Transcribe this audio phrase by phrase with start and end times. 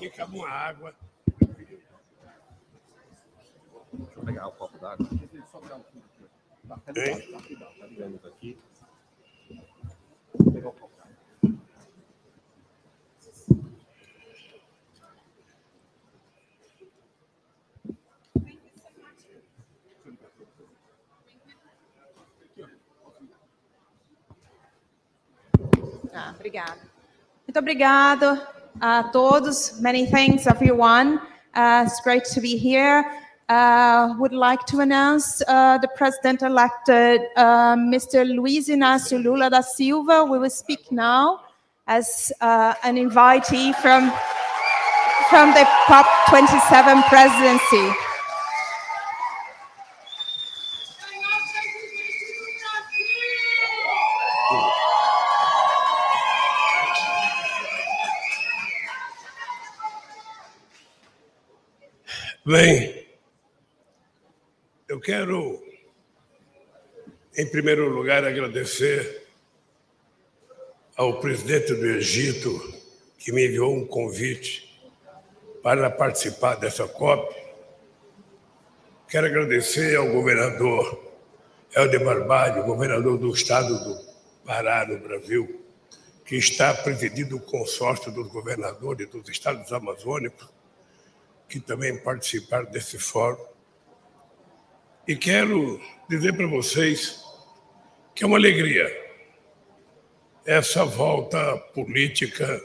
[0.00, 0.94] Fica uma água.
[3.92, 5.06] Deixa eu pegar o copo d'água.
[6.96, 8.18] Hein?
[8.22, 8.58] Tá aqui.
[10.38, 11.10] Vou pegar o copo d'água.
[26.14, 26.80] Ah, obrigada.
[27.46, 29.80] Muito obrigado a todos.
[29.80, 31.20] Many thanks, everyone.
[31.54, 33.04] Uh, it's great to be here.
[33.48, 37.18] Uh, would like to announce uh, the president-elect, uh,
[37.76, 38.24] Mr.
[38.24, 40.24] Luiz Inácio Lula da Silva.
[40.24, 41.40] We will speak now
[41.86, 44.12] as uh, an invitee from
[45.28, 48.09] from the COP27 presidency.
[62.50, 63.06] Bem,
[64.88, 65.62] eu quero,
[67.36, 69.28] em primeiro lugar, agradecer
[70.96, 72.50] ao presidente do Egito,
[73.20, 74.82] que me enviou um convite
[75.62, 77.32] para participar dessa COP.
[79.08, 81.14] Quero agradecer ao governador
[81.72, 84.10] Helder Barbalho, governador do estado do
[84.44, 85.64] Pará, no Brasil,
[86.24, 90.58] que está presidindo o consórcio dos governadores dos estados amazônicos
[91.50, 93.44] que também participaram desse fórum.
[95.06, 97.20] E quero dizer para vocês
[98.14, 98.86] que é uma alegria
[100.46, 102.62] essa volta política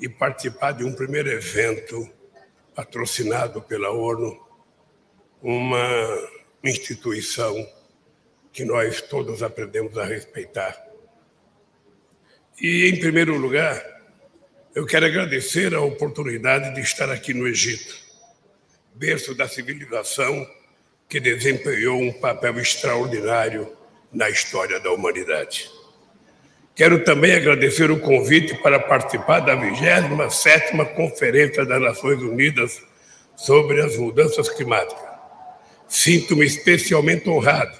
[0.00, 2.10] e participar de um primeiro evento
[2.74, 4.44] patrocinado pela ONU,
[5.40, 6.28] uma
[6.64, 7.54] instituição
[8.52, 10.76] que nós todos aprendemos a respeitar.
[12.60, 14.01] E, em primeiro lugar,
[14.74, 17.94] eu quero agradecer a oportunidade de estar aqui no Egito,
[18.94, 20.48] berço da civilização
[21.08, 23.70] que desempenhou um papel extraordinário
[24.10, 25.70] na história da humanidade.
[26.74, 32.82] Quero também agradecer o convite para participar da 27ª Conferência das Nações Unidas
[33.36, 35.04] sobre as Mudanças Climáticas.
[35.86, 37.78] Sinto-me especialmente honrado,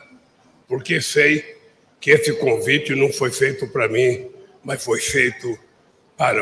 [0.69, 1.57] porque sei
[1.99, 4.31] que esse convite não foi feito para mim,
[4.63, 5.72] mas foi feito para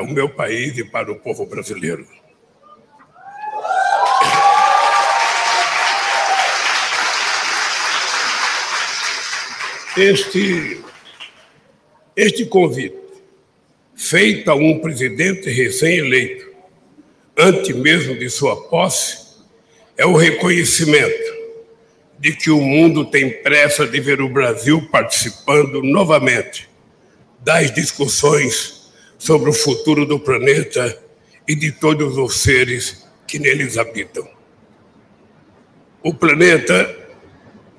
[0.03, 2.07] o meu país e para o povo brasileiro.
[9.97, 10.81] Este,
[12.17, 12.97] este convite,
[13.97, 16.49] feito a um presidente recém-eleito,
[17.37, 19.19] antes mesmo de sua posse,
[19.97, 21.31] é o reconhecimento
[22.19, 26.69] de que o mundo tem pressa de ver o Brasil participando novamente
[27.41, 28.80] das discussões
[29.21, 30.99] sobre o futuro do planeta
[31.47, 34.27] e de todos os seres que neles habitam.
[36.03, 36.97] O planeta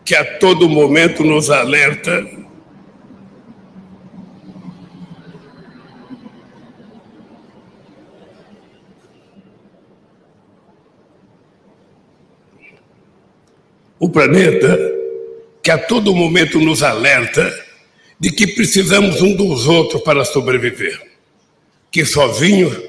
[0.05, 2.29] que a todo momento nos alerta
[13.97, 14.77] o planeta
[15.63, 17.51] que a todo momento nos alerta
[18.19, 21.10] de que precisamos um dos outros para sobreviver
[21.91, 22.79] que sozinhos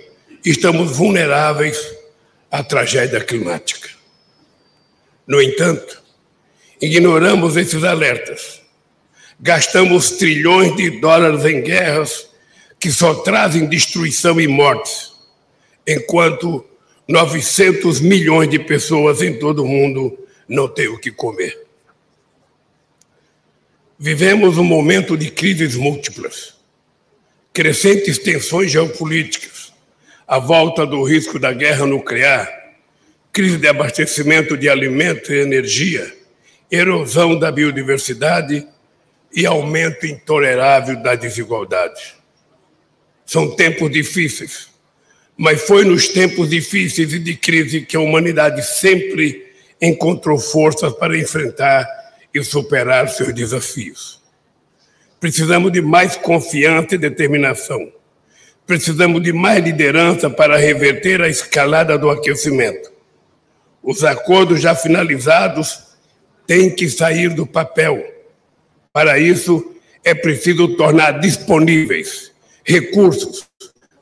[0.45, 1.77] estamos vulneráveis
[2.49, 3.91] à tragédia climática.
[5.27, 6.01] No entanto,
[6.81, 8.63] ignoramos esses alertas.
[9.41, 12.29] Gastamos trilhões de dólares em guerras
[12.79, 15.13] que só trazem destruição e mortes,
[15.87, 16.65] enquanto
[17.09, 20.17] 900 milhões de pessoas em todo o mundo
[20.49, 21.61] não têm o que comer.
[23.99, 26.62] Vivemos um momento de crises múltiplas
[27.53, 29.73] crescentes tensões geopolíticas,
[30.27, 32.49] a volta do risco da guerra nuclear,
[33.31, 36.11] crise de abastecimento de alimentos e energia,
[36.71, 38.67] erosão da biodiversidade
[39.35, 42.15] e aumento intolerável da desigualdade.
[43.27, 44.69] São tempos difíceis,
[45.37, 51.19] mas foi nos tempos difíceis e de crise que a humanidade sempre encontrou forças para
[51.19, 51.87] enfrentar
[52.33, 54.22] e superar seus desafios.
[55.23, 57.93] Precisamos de mais confiança e determinação.
[58.67, 62.91] Precisamos de mais liderança para reverter a escalada do aquecimento.
[63.81, 65.79] Os acordos já finalizados
[66.45, 68.05] têm que sair do papel.
[68.93, 72.33] Para isso, é preciso tornar disponíveis
[72.65, 73.49] recursos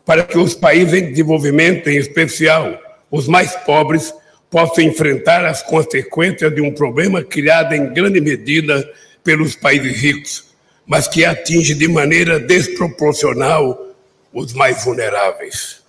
[0.06, 2.80] para que os países em desenvolvimento, em especial
[3.10, 4.10] os mais pobres,
[4.48, 8.90] possam enfrentar as consequências de um problema criado em grande medida
[9.22, 10.49] pelos países ricos
[10.90, 13.94] mas que atinge de maneira desproporcional
[14.32, 15.84] os mais vulneráveis.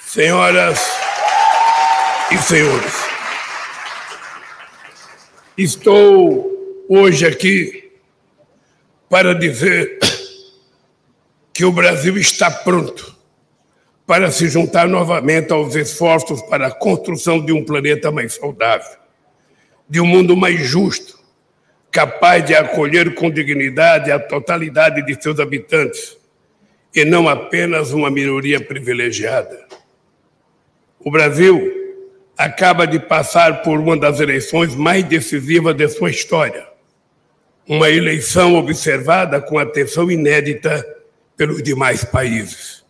[0.00, 0.80] senhoras
[2.32, 2.92] e senhores,
[5.56, 7.92] estou hoje aqui
[9.08, 9.96] para dizer
[11.54, 13.16] que o Brasil está pronto
[14.04, 18.98] para se juntar novamente aos esforços para a construção de um planeta mais saudável,
[19.88, 21.21] de um mundo mais justo,
[21.92, 26.16] capaz de acolher com dignidade a totalidade de seus habitantes
[26.94, 29.66] e não apenas uma minoria privilegiada.
[30.98, 31.70] O Brasil
[32.36, 36.66] acaba de passar por uma das eleições mais decisivas de sua história.
[37.68, 40.84] Uma eleição observada com atenção inédita
[41.36, 42.82] pelos demais países.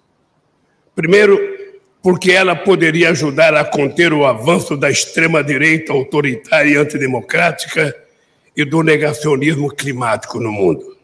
[0.94, 1.38] Primeiro,
[2.02, 8.01] porque ela poderia ajudar a conter o avanço da extrema-direita autoritária e antidemocrática
[8.56, 10.96] e do negacionismo climático no mundo.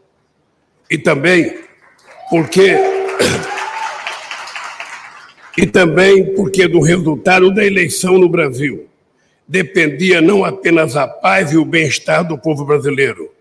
[0.91, 1.59] E também
[2.31, 2.77] porque
[5.57, 8.89] e também porque do resultado da eleição no Brasil
[9.49, 13.33] dependia não apenas a paz e o bem-estar do povo brasileiro,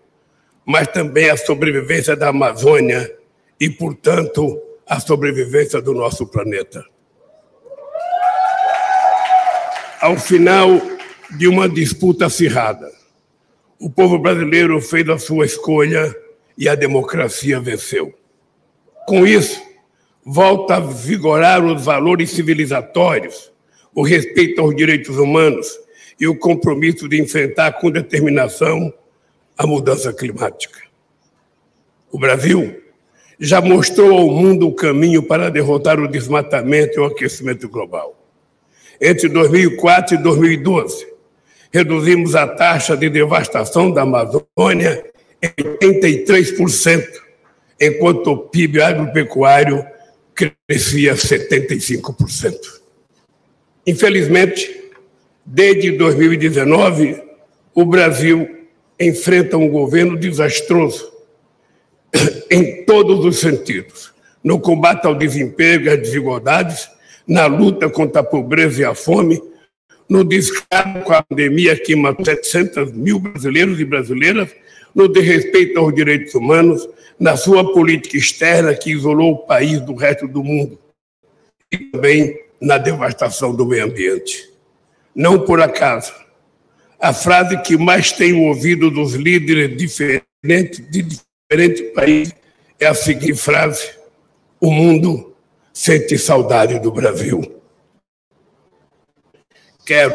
[0.64, 3.14] mas também a sobrevivência da Amazônia
[3.60, 6.82] e, portanto, a sobrevivência do nosso planeta.
[10.00, 10.80] Ao final
[11.36, 12.90] de uma disputa acirrada,
[13.80, 16.14] o povo brasileiro fez a sua escolha
[16.56, 18.12] e a democracia venceu.
[19.06, 19.62] Com isso,
[20.24, 23.52] volta a vigorar os valores civilizatórios,
[23.94, 25.78] o respeito aos direitos humanos
[26.18, 28.92] e o compromisso de enfrentar com determinação
[29.56, 30.80] a mudança climática.
[32.10, 32.82] O Brasil
[33.38, 38.14] já mostrou ao mundo o caminho para derrotar o desmatamento e o aquecimento global.
[39.00, 41.06] Entre 2004 e 2012,
[41.72, 45.04] reduzimos a taxa de devastação da Amazônia
[45.42, 47.06] em 83%
[47.80, 49.84] enquanto o PIB agropecuário
[50.34, 52.54] crescia 75%.
[53.86, 54.90] Infelizmente,
[55.44, 57.22] desde 2019,
[57.74, 58.66] o Brasil
[58.98, 61.12] enfrenta um governo desastroso
[62.50, 64.12] em todos os sentidos
[64.42, 66.88] no combate ao desemprego e às desigualdades,
[67.26, 69.42] na luta contra a pobreza e a fome,
[70.08, 74.50] no descaso com a pandemia que matou 700 mil brasileiros e brasileiras,
[74.94, 76.88] no desrespeito aos direitos humanos,
[77.18, 80.78] na sua política externa que isolou o país do resto do mundo
[81.70, 84.50] e também na devastação do meio ambiente.
[85.14, 86.12] Não por acaso,
[86.98, 92.34] a frase que mais tenho ouvido dos líderes diferentes de diferentes países
[92.78, 93.90] é a seguinte frase:
[94.60, 95.34] o mundo
[95.72, 97.57] sente saudade do Brasil.
[99.88, 100.12] Quero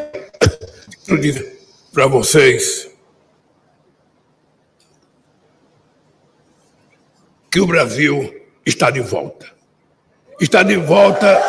[1.20, 1.58] dizer
[1.92, 2.92] para vocês
[7.52, 8.32] que o Brasil
[8.64, 9.52] está de volta.
[10.40, 11.42] Está de volta.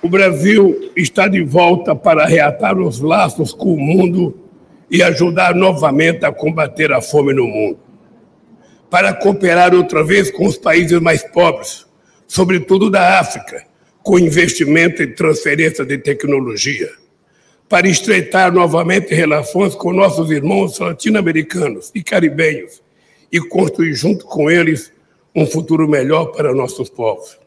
[0.00, 4.48] O Brasil está de volta para reatar os laços com o mundo
[4.88, 7.85] e ajudar novamente a combater a fome no mundo.
[8.90, 11.86] Para cooperar outra vez com os países mais pobres,
[12.26, 13.66] sobretudo da África,
[14.02, 16.90] com investimento em transferência de tecnologia
[17.68, 22.82] para estreitar novamente relações com nossos irmãos latino-americanos e caribenhos
[23.30, 24.92] e construir junto com eles
[25.34, 27.38] um futuro melhor para nossos povos.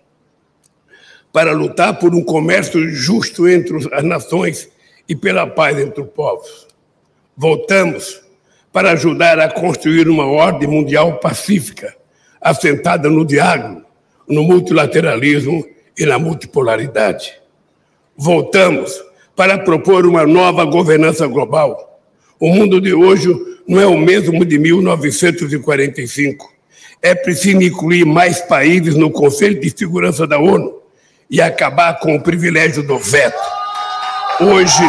[1.31, 4.69] Para lutar por um comércio justo entre as nações
[5.07, 6.67] e pela paz entre os povos.
[7.35, 8.21] Voltamos
[8.71, 11.95] para ajudar a construir uma ordem mundial pacífica,
[12.39, 13.81] assentada no diálogo,
[14.27, 15.65] no multilateralismo
[15.97, 17.33] e na multipolaridade.
[18.15, 18.93] Voltamos
[19.35, 21.99] para propor uma nova governança global.
[22.39, 23.29] O mundo de hoje
[23.67, 26.53] não é o mesmo de 1945.
[27.01, 30.81] É preciso incluir mais países no Conselho de Segurança da ONU
[31.29, 33.39] e acabar com o privilégio do veto.
[34.41, 34.83] Hoje,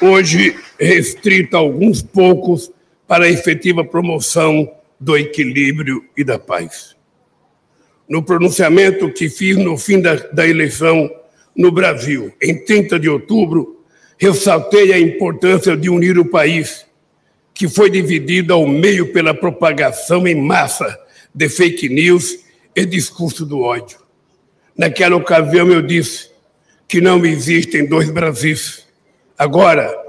[0.00, 2.70] hoje restrito a alguns poucos
[3.06, 6.96] para a efetiva promoção do equilíbrio e da paz.
[8.08, 11.10] No pronunciamento que fiz no fim da, da eleição
[11.56, 13.84] no Brasil, em 30 de outubro,
[14.18, 16.86] ressaltei a importância de unir o país,
[17.52, 20.98] que foi dividido ao meio pela propagação em massa
[21.34, 22.38] de fake news
[22.74, 23.98] e discurso do ódio.
[24.76, 26.30] Naquela ocasião eu disse
[26.88, 28.84] que não existem dois Brasis.
[29.38, 30.03] Agora,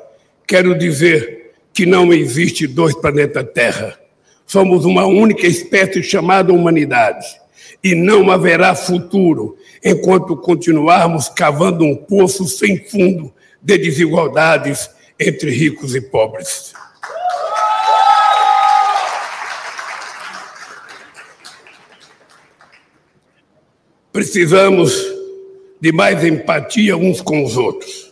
[0.47, 3.99] quero dizer que não existe dois planetas Terra.
[4.45, 7.25] Somos uma única espécie chamada humanidade.
[7.83, 15.93] E não haverá futuro enquanto continuarmos cavando um poço sem fundo de desigualdades entre ricos
[15.95, 16.73] e pobres.
[24.11, 24.95] Precisamos
[25.81, 28.04] de mais empatia uns com os outros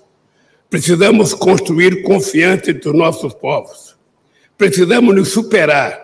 [0.74, 3.96] Precisamos construir confiança entre os nossos povos.
[4.58, 6.04] Precisamos nos superar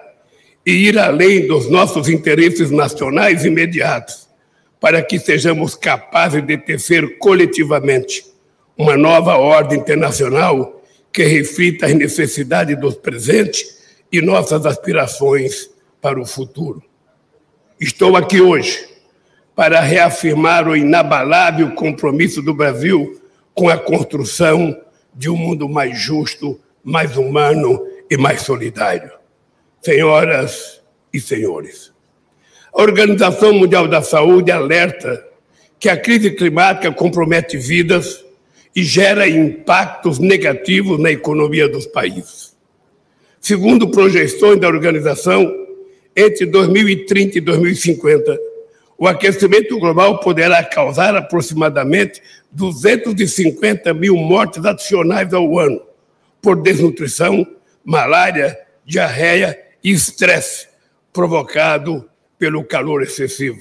[0.64, 4.30] e ir além dos nossos interesses nacionais imediatos,
[4.80, 8.24] para que sejamos capazes de tecer coletivamente
[8.78, 13.66] uma nova ordem internacional que reflita as necessidades dos presentes
[14.12, 15.68] e nossas aspirações
[16.00, 16.84] para o futuro.
[17.82, 18.88] Estou aqui hoje
[19.56, 23.19] para reafirmar o inabalável compromisso do Brasil
[23.60, 24.82] com a construção
[25.14, 29.12] de um mundo mais justo, mais humano e mais solidário.
[29.82, 31.92] Senhoras e senhores,
[32.74, 35.28] a Organização Mundial da Saúde alerta
[35.78, 38.24] que a crise climática compromete vidas
[38.74, 42.56] e gera impactos negativos na economia dos países.
[43.42, 45.54] Segundo projeções da organização,
[46.16, 48.40] entre 2030 e 2050,
[48.98, 55.82] o aquecimento global poderá causar aproximadamente 250 mil mortes adicionais ao ano
[56.42, 57.46] por desnutrição,
[57.84, 60.68] malária, diarreia e estresse
[61.12, 63.60] provocado pelo calor excessivo.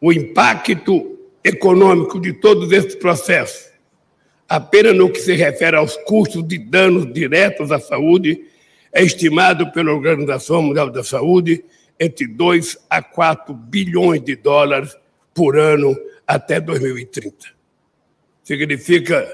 [0.00, 3.70] O impacto econômico de todos esses processos,
[4.48, 8.44] apenas no que se refere aos custos de danos diretos à saúde,
[8.92, 11.64] é estimado pela Organização Mundial da Saúde
[11.98, 14.96] entre 2 a 4 bilhões de dólares
[15.34, 17.54] por ano até 2030.
[18.44, 19.26] Significa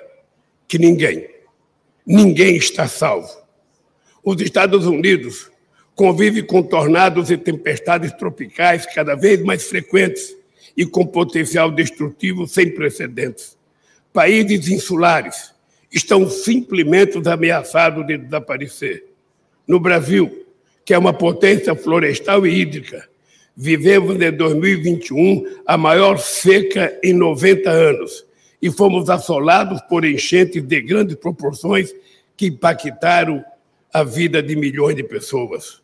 [0.69, 1.29] que ninguém,
[2.07, 3.29] ninguém está salvo.
[4.23, 5.51] Os Estados Unidos
[5.97, 10.37] convivem com tornados e tempestades tropicais cada vez mais frequentes
[10.77, 13.59] e com potencial destrutivo sem precedentes.
[14.13, 15.53] Países insulares
[15.93, 19.07] estão simplesmente ameaçados de desaparecer
[19.67, 20.47] no Brasil,
[20.85, 23.09] que é uma potência florestal e hídrica.
[23.57, 28.30] Vivemos em 2021 a maior seca em 90 anos
[28.61, 31.95] e fomos assolados por enchentes de grandes proporções
[32.37, 33.45] que impactaram
[33.93, 35.83] a vida de milhões de pessoas.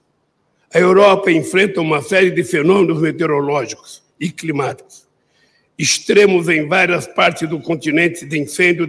[0.73, 5.07] A Europa enfrenta uma série de fenômenos meteorológicos e climáticos
[5.79, 8.89] extremos em várias partes do continente de incêndios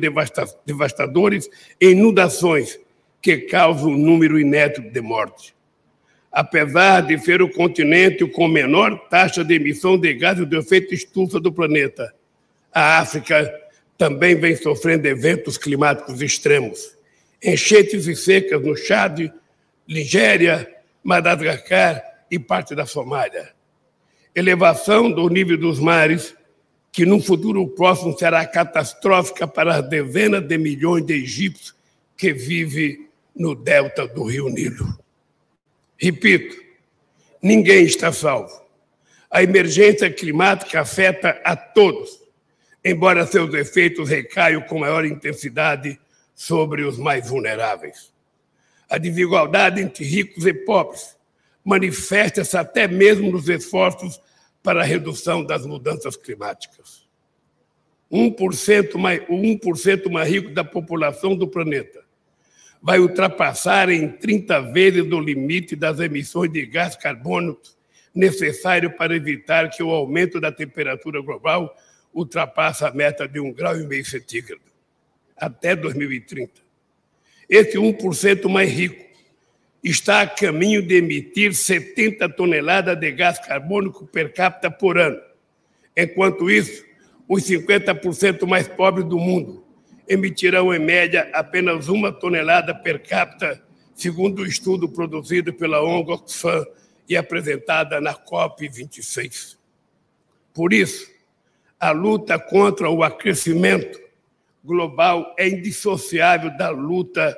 [0.65, 2.79] devastadores e inundações
[3.22, 5.53] que causa um número inédito de mortes.
[6.32, 11.39] Apesar de ser o continente com menor taxa de emissão de gases de efeito estufa
[11.39, 12.13] do planeta,
[12.72, 13.51] a África
[13.98, 16.96] também vem sofrendo eventos climáticos extremos.
[17.44, 19.32] Enchentes e secas no Chad,
[19.88, 20.72] Nigéria,
[21.04, 23.54] Madagascar e parte da Somália.
[24.36, 26.36] Elevação do nível dos mares,
[26.92, 31.75] que no futuro próximo será catastrófica para as dezenas de milhões de egípcios
[32.16, 34.98] que vivem no delta do Rio Nilo.
[35.98, 36.56] Repito,
[37.42, 38.62] ninguém está salvo.
[39.30, 42.20] A emergência climática afeta a todos,
[42.89, 46.00] embora seus efeitos recaiam com maior intensidade
[46.34, 48.13] sobre os mais vulneráveis.
[48.89, 51.17] A desigualdade entre ricos e pobres
[51.63, 54.22] manifesta-se até mesmo nos esforços
[54.63, 57.08] para a redução das mudanças climáticas.
[58.12, 62.06] 1% mais, o 1% mais rico da população do planeta
[62.82, 67.62] vai ultrapassar em 30 vezes o limite das emissões de gás carbônico
[68.15, 71.75] necessário para evitar que o aumento da temperatura global
[72.17, 74.62] ultrapasse a meta de um grau e meio centígrado
[75.38, 76.51] até 2030.
[77.47, 79.05] Esse 1% mais rico
[79.83, 85.21] está a caminho de emitir 70 toneladas de gás carbônico per capita por ano.
[85.95, 86.83] Enquanto isso,
[87.27, 89.63] os 50% mais pobres do mundo
[90.07, 93.62] emitirão, em média, apenas uma tonelada per capita,
[93.93, 96.65] segundo o um estudo produzido pela ONG Oxfam
[97.07, 99.57] e apresentada na COP26.
[100.53, 101.16] Por isso,
[101.79, 104.00] a luta contra o aquecimento
[104.63, 107.38] global é indissociável da luta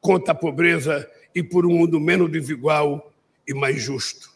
[0.00, 3.12] contra a pobreza e por um mundo menos desigual
[3.46, 4.30] e mais justo.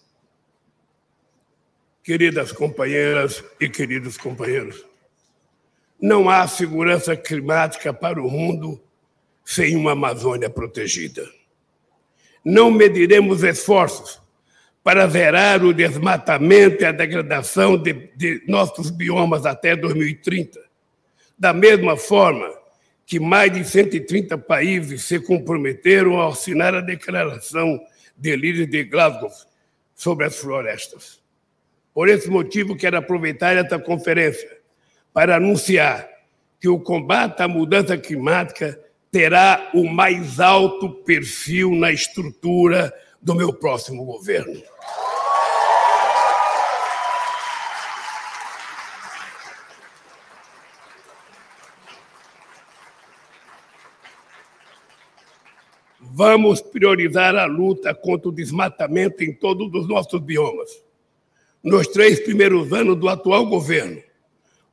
[2.02, 4.86] Queridas companheiras e queridos companheiros,
[6.00, 8.80] não há segurança climática para o mundo
[9.44, 11.28] sem uma Amazônia protegida.
[12.44, 14.20] Não mediremos esforços
[14.82, 20.58] para zerar o desmatamento e a degradação de, de nossos biomas até 2030.
[21.38, 22.48] Da mesma forma
[23.04, 27.80] que mais de 130 países se comprometeram a assinar a declaração
[28.16, 29.30] de líderes de Glasgow
[29.94, 31.20] sobre as florestas.
[31.94, 34.48] Por esse motivo, quero aproveitar esta conferência
[35.12, 36.08] para anunciar
[36.60, 38.78] que o combate à mudança climática
[39.10, 44.62] terá o mais alto perfil na estrutura do meu próximo governo.
[56.00, 60.68] Vamos priorizar a luta contra o desmatamento em todos os nossos biomas.
[61.62, 64.02] Nos três primeiros anos do atual governo,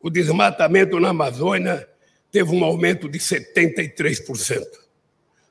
[0.02, 1.88] o desmatamento na Amazônia
[2.32, 4.66] teve um aumento de 73%.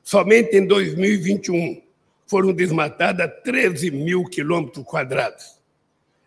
[0.03, 1.81] Somente em 2021,
[2.27, 5.61] foram desmatadas 13 mil quilômetros quadrados.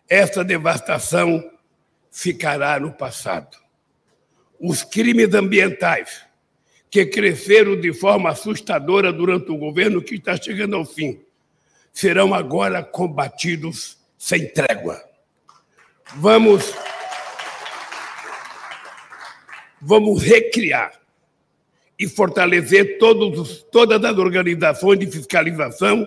[0.08, 1.50] Essa devastação
[2.10, 3.56] ficará no passado.
[4.58, 6.24] Os crimes ambientais,
[6.90, 11.20] que cresceram de forma assustadora durante o governo que está chegando ao fim,
[11.92, 15.00] serão agora combatidos sem trégua.
[16.16, 16.74] Vamos
[19.80, 20.97] vamos recriar
[21.98, 26.06] e fortalecer todos, todas as organizações de fiscalização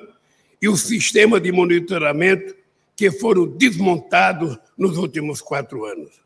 [0.62, 2.56] e o sistema de monitoramento
[2.96, 6.22] que foram desmontados nos últimos quatro anos.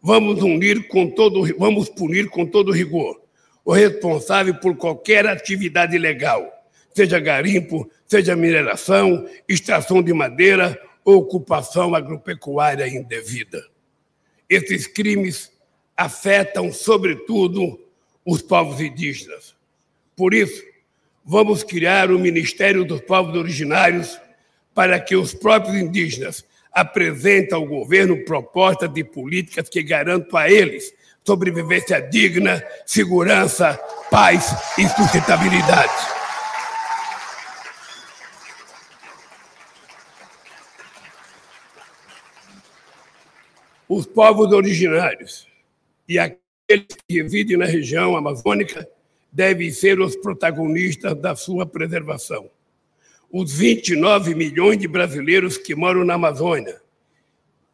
[0.00, 3.24] Vamos unir com todo, vamos punir com todo rigor
[3.64, 6.46] o responsável por qualquer atividade ilegal,
[6.94, 13.64] seja garimpo, seja mineração, extração de madeira ou ocupação agropecuária indevida.
[14.48, 15.50] Esses crimes
[15.96, 17.80] afetam, sobretudo,
[18.24, 19.54] os povos indígenas.
[20.16, 20.62] Por isso,
[21.24, 24.18] vamos criar o Ministério dos Povos Originários
[24.74, 30.92] para que os próprios indígenas apresentem ao governo propostas de políticas que garantam a eles
[31.24, 33.74] sobrevivência digna, segurança,
[34.10, 35.92] paz e sustentabilidade.
[43.88, 45.46] Os povos originários
[46.08, 46.18] e
[46.64, 48.88] aqueles que residem na região amazônica
[49.30, 52.50] devem ser os protagonistas da sua preservação.
[53.30, 56.80] Os 29 milhões de brasileiros que moram na Amazônia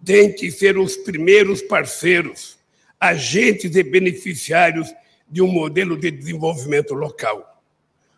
[0.04, 2.58] têm que ser os primeiros parceiros,
[2.98, 4.92] agentes e beneficiários
[5.28, 7.62] de um modelo de desenvolvimento local,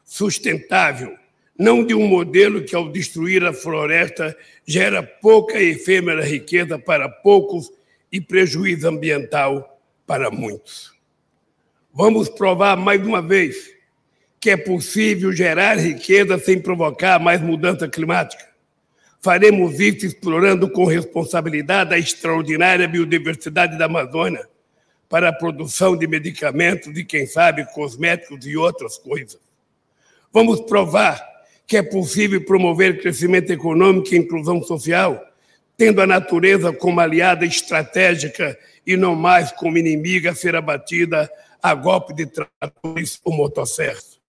[0.05, 1.15] sustentável,
[1.59, 7.09] não de um modelo que, ao destruir a floresta, gera pouca e efêmera riqueza para
[7.09, 7.71] poucos
[8.11, 9.72] e prejuízo ambiental
[10.07, 10.93] para muitos.
[11.93, 13.71] Vamos provar mais uma vez
[14.41, 18.45] que é possível gerar riqueza sem provocar mais mudança climática.
[19.21, 24.49] Faremos isso explorando com responsabilidade a extraordinária biodiversidade da Amazônia
[25.09, 29.39] para a produção de medicamentos e, quem sabe, cosméticos e outras coisas.
[30.33, 31.23] Vamos provar
[31.67, 35.23] que é possível promover crescimento econômico e inclusão social,
[35.77, 41.31] tendo a natureza como aliada estratégica e não mais como inimiga a ser abatida
[41.63, 44.21] a golpe de tratores ou motosserras.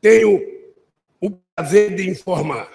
[0.00, 0.40] Tenho
[1.20, 2.68] o prazer de informar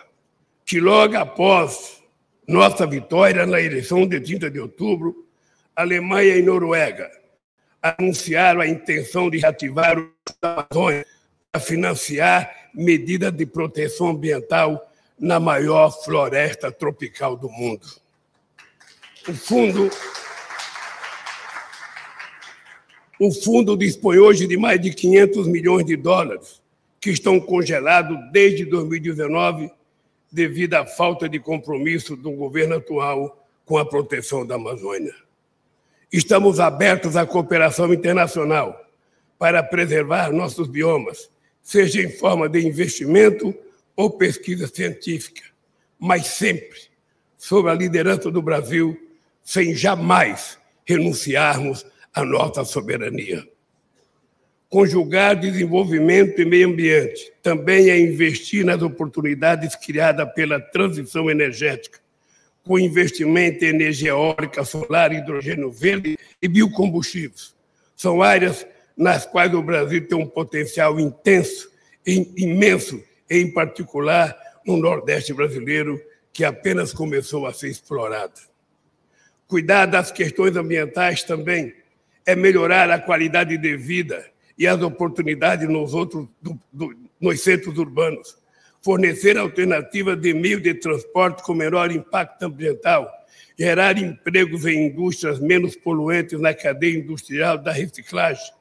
[0.66, 2.02] que logo após
[2.48, 5.28] nossa vitória na eleição de 30 de outubro,
[5.76, 7.10] Alemanha e Noruega
[7.82, 11.06] anunciaram a intenção de reativar o Amazônia
[11.52, 14.91] para financiar medidas de proteção ambiental
[15.22, 17.86] na maior floresta tropical do mundo.
[19.28, 19.90] O fundo
[23.20, 26.60] O fundo dispõe hoje de mais de 500 milhões de dólares,
[27.00, 29.70] que estão congelados desde 2019
[30.32, 35.14] devido à falta de compromisso do governo atual com a proteção da Amazônia.
[36.12, 38.76] Estamos abertos à cooperação internacional
[39.38, 41.30] para preservar nossos biomas,
[41.62, 43.54] seja em forma de investimento
[43.96, 45.44] ou pesquisa científica,
[46.00, 46.92] mas sempre
[47.38, 48.96] sob a liderança do Brasil,
[49.44, 53.44] sem jamais renunciarmos a nossa soberania.
[54.70, 62.00] Conjugar desenvolvimento e meio ambiente também é investir nas oportunidades criadas pela transição energética,
[62.64, 67.56] com investimento em energia eólica, solar, hidrogênio verde e biocombustíveis.
[67.96, 71.72] São áreas nas quais o Brasil tem um potencial intenso,
[72.06, 76.00] imenso, em particular no Nordeste brasileiro,
[76.34, 78.34] que apenas começou a ser explorado.
[79.48, 81.74] Cuidar das questões ambientais também
[82.26, 87.78] é melhorar a qualidade de vida e as oportunidades nos outros do, do, nos centros
[87.78, 88.38] urbanos,
[88.82, 93.10] fornecer alternativas de meio de transporte com menor impacto ambiental,
[93.58, 98.54] gerar empregos em indústrias menos poluentes na cadeia industrial da reciclagem,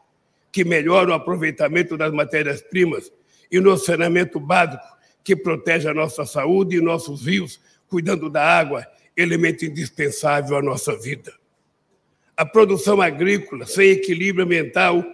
[0.52, 3.10] que melhora o aproveitamento das matérias-primas
[3.50, 4.84] e no saneamento básico,
[5.24, 8.86] que protege a nossa saúde e nossos rios, cuidando da água,
[9.16, 11.32] elemento indispensável à nossa vida.
[12.36, 15.04] A produção agrícola sem equilíbrio ambiental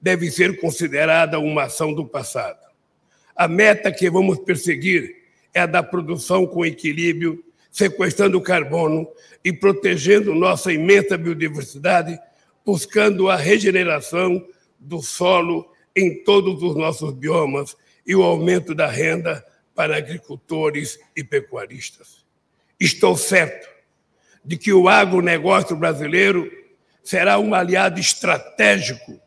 [0.00, 2.58] deve ser considerada uma ação do passado.
[3.34, 5.16] A meta que vamos perseguir
[5.54, 9.08] é a da produção com equilíbrio, sequestrando carbono
[9.42, 12.18] e protegendo nossa imensa biodiversidade,
[12.64, 14.46] buscando a regeneração
[14.78, 21.24] do solo em todos os nossos biomas e o aumento da renda para agricultores e
[21.24, 22.24] pecuaristas.
[22.78, 23.68] Estou certo
[24.44, 26.50] de que o agronegócio brasileiro
[27.02, 29.20] será um aliado estratégico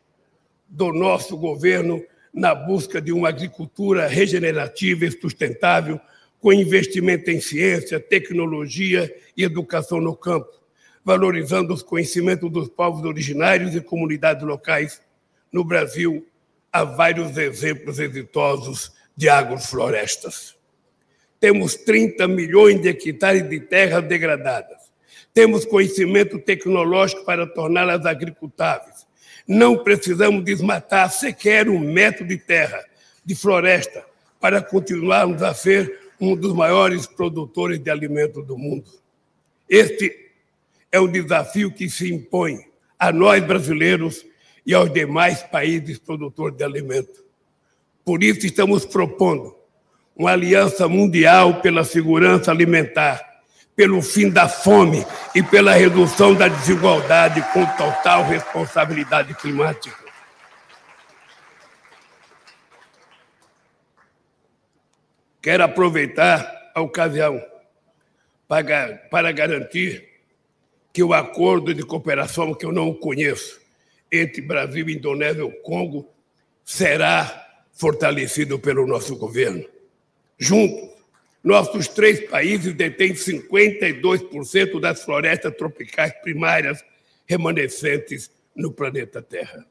[0.68, 6.00] do nosso governo na busca de uma agricultura regenerativa e sustentável,
[6.40, 10.48] com investimento em ciência, tecnologia e educação no campo,
[11.04, 15.02] valorizando os conhecimentos dos povos originários e comunidades locais.
[15.50, 16.27] No Brasil,
[16.72, 20.56] há vários exemplos exitosos de agroflorestas.
[21.40, 24.90] Temos 30 milhões de hectares de terras degradadas.
[25.32, 29.06] Temos conhecimento tecnológico para torná-las agricultáveis.
[29.46, 32.84] Não precisamos desmatar sequer um metro de terra,
[33.24, 34.04] de floresta,
[34.40, 38.90] para continuarmos a ser um dos maiores produtores de alimentos do mundo.
[39.68, 40.32] Este
[40.90, 42.66] é o desafio que se impõe
[42.98, 44.24] a nós brasileiros
[44.68, 47.24] e aos demais países produtores de alimentos.
[48.04, 49.56] Por isso, estamos propondo
[50.14, 53.18] uma aliança mundial pela segurança alimentar,
[53.74, 59.96] pelo fim da fome e pela redução da desigualdade com total responsabilidade climática.
[65.40, 67.42] Quero aproveitar a ocasião
[68.46, 70.06] para, para garantir
[70.92, 73.67] que o acordo de cooperação, que eu não conheço,
[74.10, 76.08] entre Brasil, Indonésia e Congo,
[76.64, 79.64] será fortalecido pelo nosso governo.
[80.36, 80.90] Juntos,
[81.42, 86.84] nossos três países detêm 52% das florestas tropicais primárias
[87.26, 89.64] remanescentes no planeta Terra.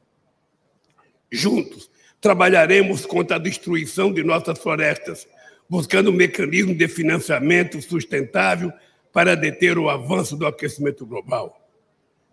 [1.30, 5.28] Juntos, trabalharemos contra a destruição de nossas florestas,
[5.68, 8.72] buscando um mecanismo de financiamento sustentável
[9.12, 11.68] para deter o avanço do aquecimento global.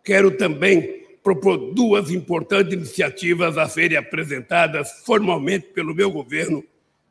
[0.04, 6.64] Quero também propor duas importantes iniciativas a serem apresentadas formalmente pelo meu governo,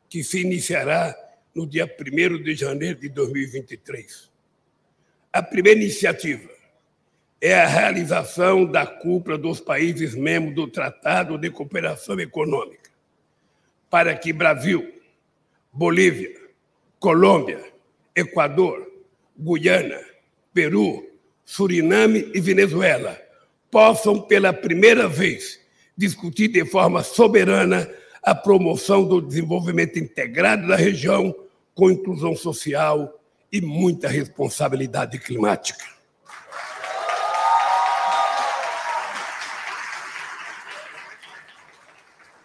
[0.07, 1.13] que se iniciará
[1.53, 4.31] no dia 1 de janeiro de 2023.
[5.33, 6.49] A primeira iniciativa
[7.41, 12.89] é a realização da cúpula dos países membros do Tratado de Cooperação Econômica,
[13.89, 14.93] para que Brasil,
[15.73, 16.33] Bolívia,
[16.99, 17.61] Colômbia,
[18.15, 18.89] Equador,
[19.37, 19.99] Guiana,
[20.53, 21.05] Peru,
[21.43, 23.24] Suriname e Venezuela
[23.75, 25.59] possam, pela primeira vez,
[25.97, 31.35] discutir de forma soberana a promoção do desenvolvimento integrado da região,
[31.73, 33.19] com inclusão social
[33.51, 35.83] e muita responsabilidade climática.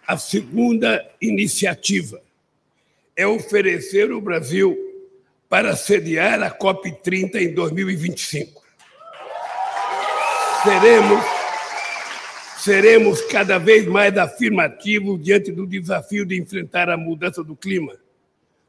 [0.05, 2.21] A segunda iniciativa
[3.15, 4.77] é oferecer o Brasil
[5.49, 8.61] para sediar a COP30 em 2025
[10.63, 11.25] seremos,
[12.59, 17.97] seremos cada vez mais afirmativos diante do desafio de enfrentar a mudança do clima,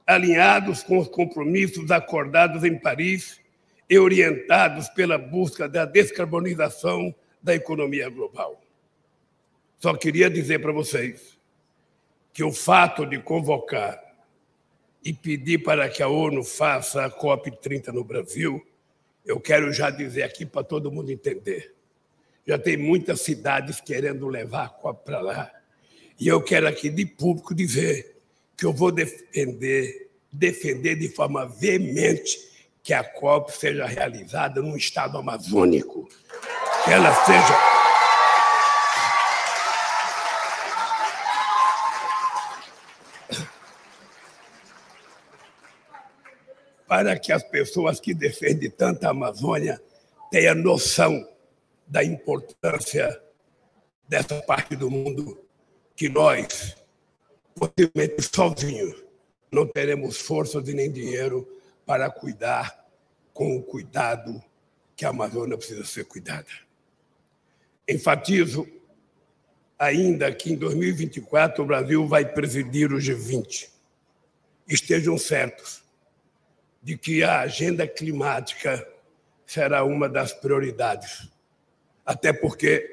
[0.08, 3.42] alinhados com os compromissos acordados em Paris
[3.90, 8.62] e orientados pela busca da descarbonização da economia global.
[9.78, 11.38] Só queria dizer para vocês
[12.32, 14.02] que o fato de convocar
[15.04, 18.66] e pedir para que a ONU faça a COP30 no Brasil,
[19.26, 21.81] eu quero já dizer aqui para todo mundo entender.
[22.48, 25.52] Já tem muitas cidades querendo levar a Copa para lá.
[26.20, 28.18] E eu quero aqui de público dizer
[28.58, 32.38] que eu vou defender, defender de forma veemente
[32.84, 36.08] que a COP seja realizada no estado amazônico.
[36.84, 37.56] Que ela seja.
[46.88, 49.82] Para que as pessoas que defendem tanto a Amazônia
[50.32, 51.28] tenham noção
[51.92, 53.22] da importância
[54.08, 55.46] dessa parte do mundo
[55.94, 56.78] que nós,
[57.54, 59.04] possivelmente sozinhos,
[59.52, 61.46] não teremos forças e nem dinheiro
[61.86, 62.88] para cuidar
[63.34, 64.42] com o cuidado
[64.96, 66.48] que a Amazônia precisa ser cuidada.
[67.86, 68.66] Enfatizo
[69.78, 73.70] ainda que em 2024 o Brasil vai presidir o G20.
[74.66, 75.84] Estejam certos
[76.82, 78.88] de que a agenda climática
[79.46, 81.31] será uma das prioridades
[82.06, 82.88] até porque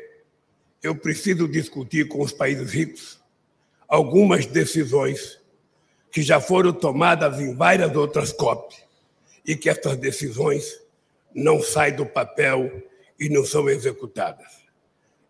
[0.82, 3.18] eu preciso discutir com os países ricos
[3.88, 5.40] algumas decisões
[6.10, 8.76] que já foram tomadas em várias outras COP
[9.44, 10.80] e que essas decisões
[11.34, 12.82] não saem do papel
[13.18, 14.46] e não são executadas.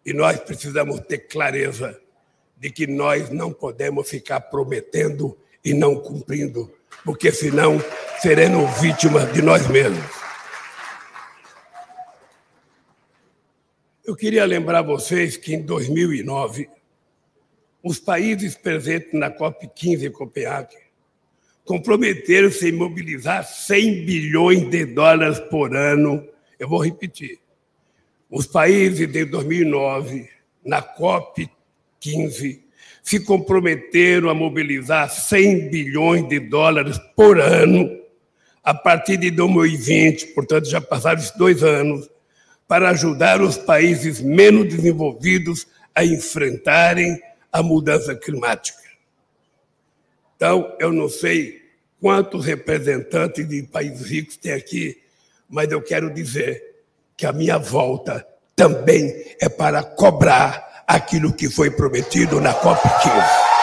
[0.05, 2.01] E nós precisamos ter clareza
[2.57, 6.73] de que nós não podemos ficar prometendo e não cumprindo,
[7.05, 7.79] porque senão
[8.21, 10.28] seremos vítimas de nós mesmos.
[14.09, 16.67] Eu queria lembrar vocês que em 2009
[17.83, 20.79] os países presentes na COP15 em Copenhague
[21.63, 26.27] comprometeram-se em mobilizar 100 bilhões de dólares por ano.
[26.59, 27.39] Eu vou repetir.
[28.31, 30.27] Os países de 2009,
[30.65, 32.63] na COP15,
[33.03, 37.95] se comprometeram a mobilizar 100 bilhões de dólares por ano
[38.65, 42.09] a partir de 2020, portanto, já passaram esses dois anos,
[42.69, 48.79] para ajudar os países menos desenvolvidos a enfrentarem a mudança climática.
[50.37, 51.63] Então, eu não sei
[52.01, 55.03] quantos representantes de países ricos tem aqui,
[55.49, 56.63] mas eu quero dizer
[57.17, 63.58] que a minha volta também é para cobrar aquilo que foi prometido na COP15.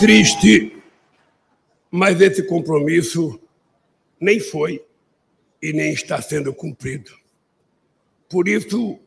[0.00, 0.82] Triste,
[1.90, 3.38] mas esse compromisso
[4.18, 4.82] nem foi
[5.60, 7.12] e nem está sendo cumprido.
[8.26, 8.98] Por isso,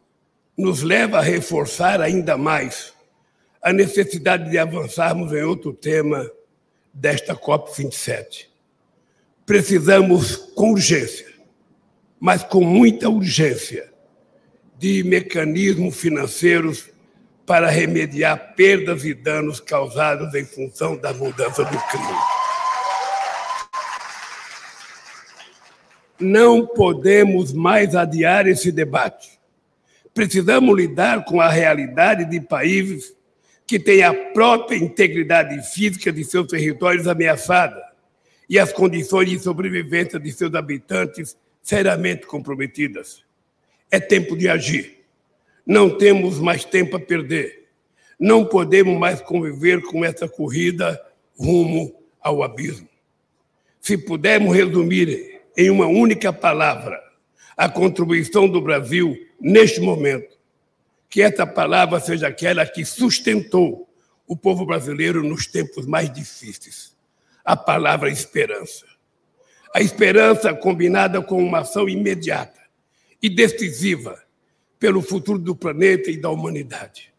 [0.55, 2.93] nos leva a reforçar ainda mais
[3.59, 6.31] a necessidade de avançarmos em outro tema
[6.93, 8.45] desta COP27.
[9.47, 11.33] Precisamos, com urgência,
[12.19, 13.91] mas com muita urgência,
[14.77, 16.92] de mecanismos financeiros
[17.45, 22.21] para remediar perdas e danos causados em função da mudança do clima.
[26.19, 29.39] Não podemos mais adiar esse debate.
[30.13, 33.13] Precisamos lidar com a realidade de países
[33.65, 37.81] que têm a própria integridade física de seus territórios ameaçada
[38.47, 43.23] e as condições de sobrevivência de seus habitantes seriamente comprometidas.
[43.89, 45.02] É tempo de agir.
[45.65, 47.67] Não temos mais tempo a perder.
[48.19, 51.01] Não podemos mais conviver com essa corrida
[51.37, 52.87] rumo ao abismo.
[53.79, 57.01] Se pudermos resumir em uma única palavra
[57.55, 60.37] a contribuição do Brasil neste momento,
[61.09, 63.87] que essa palavra seja aquela que sustentou
[64.25, 66.95] o povo brasileiro nos tempos mais difíceis.
[67.45, 68.85] A palavra esperança.
[69.75, 72.61] A esperança combinada com uma ação imediata
[73.21, 74.22] e decisiva
[74.83, 77.13] pelo futuro do planeta e da humanidade.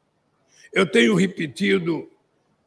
[0.70, 2.06] Eu tenho repetido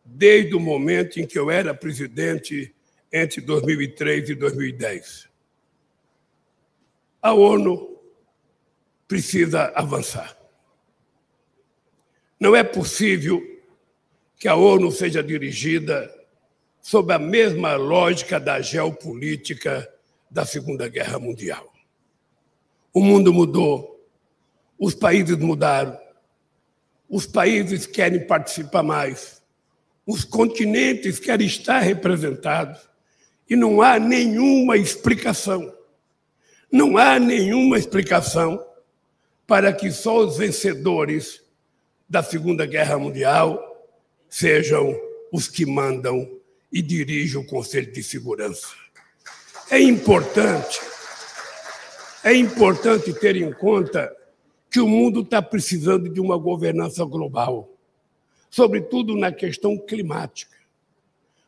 [0.04, 2.74] desde o momento em que eu era presidente
[3.14, 5.30] entre 2003 e 2010.
[7.22, 7.96] A ONU
[9.08, 10.36] precisa avançar.
[12.40, 13.40] Não é possível
[14.36, 16.12] que a ONU seja dirigida
[16.82, 19.88] sob a mesma lógica da geopolítica
[20.28, 21.72] da Segunda Guerra Mundial.
[22.92, 23.97] O mundo mudou,
[24.80, 25.98] os países mudaram.
[27.10, 29.42] Os países querem participar mais.
[30.06, 32.80] Os continentes querem estar representados.
[33.50, 35.74] E não há nenhuma explicação.
[36.72, 38.64] Não há nenhuma explicação
[39.46, 41.42] para que só os vencedores
[42.10, 43.60] da Segunda Guerra Mundial
[44.30, 44.94] sejam
[45.32, 46.30] os que mandam
[46.72, 48.68] e dirigem o Conselho de Segurança.
[49.70, 50.82] É importante,
[52.24, 54.14] é importante ter em conta
[54.70, 57.70] que o mundo está precisando de uma governança global,
[58.50, 60.56] sobretudo na questão climática.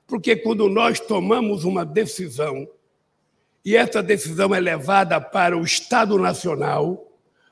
[0.08, 2.68] Porque quando nós tomamos uma decisão,
[3.64, 7.08] e essa decisão é levada para o Estado Nacional,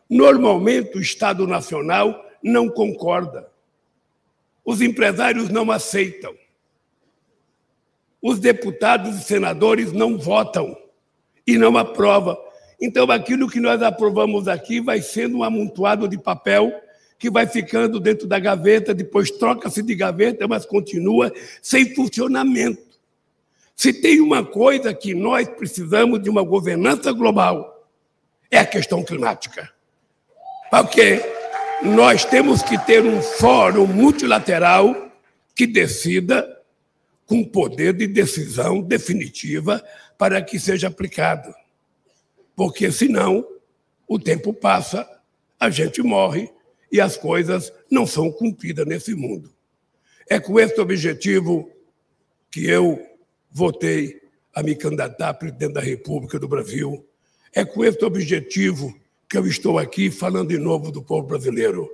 [0.10, 3.52] normalmente o Estado Nacional não concorda.
[4.66, 6.34] Os empresários não aceitam.
[8.22, 10.76] Os deputados e senadores não votam
[11.46, 12.38] e não aprovam.
[12.80, 16.72] Então, aquilo que nós aprovamos aqui vai sendo um amontoado de papel
[17.18, 22.86] que vai ficando dentro da gaveta, depois troca-se de gaveta, mas continua sem funcionamento.
[23.76, 27.88] Se tem uma coisa que nós precisamos de uma governança global,
[28.52, 29.72] é a questão climática.
[30.70, 31.22] Porque
[31.82, 35.12] nós temos que ter um fórum multilateral
[35.56, 36.56] que decida
[37.26, 39.84] com poder de decisão definitiva
[40.18, 41.54] para que seja aplicado
[42.58, 43.48] porque senão
[44.08, 45.08] o tempo passa,
[45.60, 46.52] a gente morre
[46.92, 49.54] e as coisas não são cumpridas nesse mundo.
[50.28, 51.72] É com esse objetivo
[52.50, 53.00] que eu
[53.52, 54.20] votei
[54.56, 57.06] a me candidatar a presidente da República do Brasil.
[57.54, 58.92] É com esse objetivo
[59.30, 61.88] que eu estou aqui falando de novo do povo brasileiro.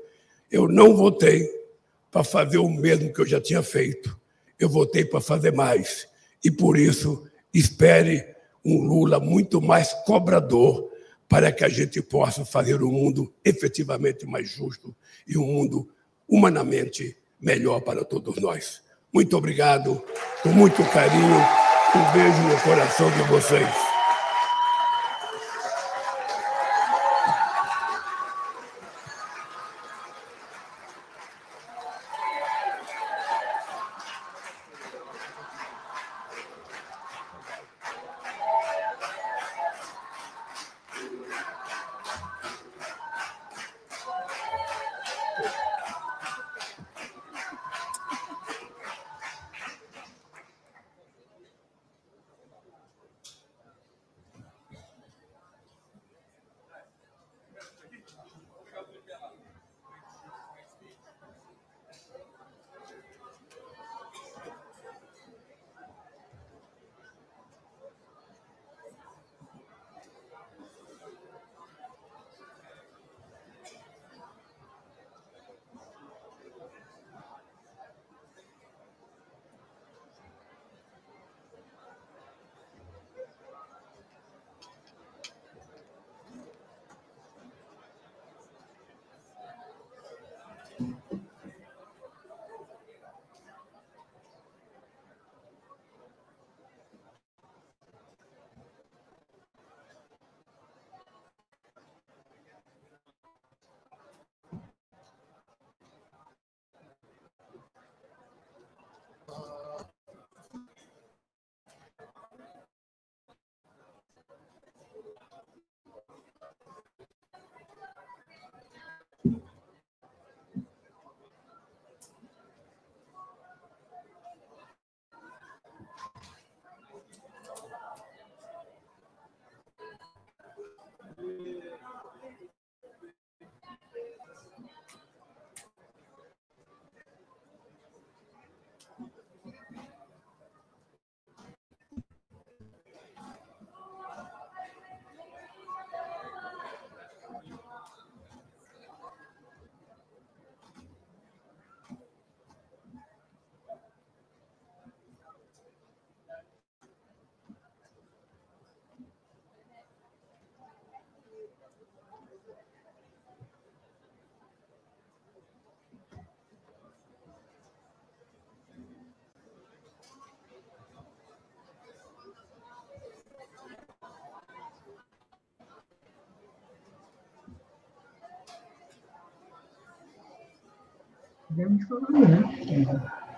[0.49, 1.45] Eu não votei
[2.10, 4.17] para fazer o mesmo que eu já tinha feito.
[4.58, 6.08] Eu votei para fazer mais.
[6.41, 8.33] E por isso espere
[8.63, 10.89] um Lula muito mais cobrador
[11.28, 14.95] para que a gente possa fazer um mundo efetivamente mais justo
[15.28, 15.89] e um mundo
[16.28, 18.82] humanamente melhor para todos nós.
[19.12, 20.02] Muito obrigado,
[20.41, 21.38] com muito carinho,
[21.95, 23.92] um beijo no coração de vocês.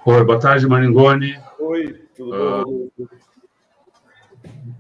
[0.06, 1.38] Oi, boa tarde, Maringoni.
[1.60, 2.64] Oi, tudo bom?
[2.64, 3.10] Uh,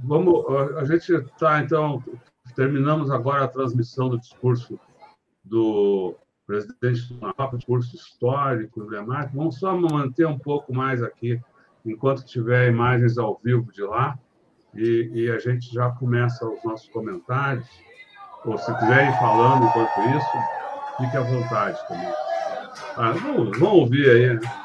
[0.03, 0.45] vamos,
[0.77, 2.01] a gente está, então,
[2.55, 4.79] terminamos agora a transmissão do discurso
[5.43, 6.15] do
[6.47, 9.35] presidente do Mapa, discurso histórico, emblemático.
[9.35, 11.41] Vamos só manter um pouco mais aqui,
[11.85, 14.17] enquanto tiver imagens ao vivo de lá,
[14.73, 17.67] e, e a gente já começa os nossos comentários.
[18.45, 20.37] Ou se quiser ir falando enquanto isso,
[20.97, 22.34] fique à vontade também.
[22.97, 24.33] Ah, vamos ouvir aí.
[24.35, 24.64] Né?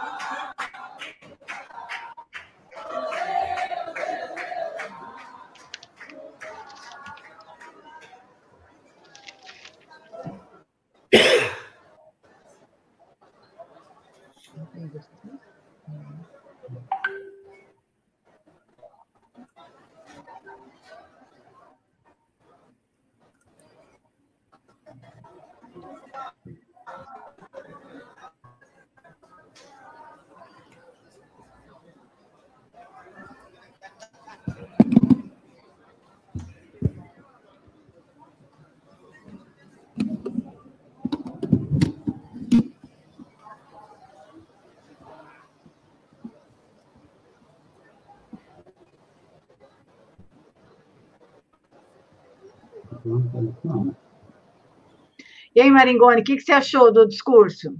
[55.60, 57.76] E aí, Maringoni, o que, você achou do discurso?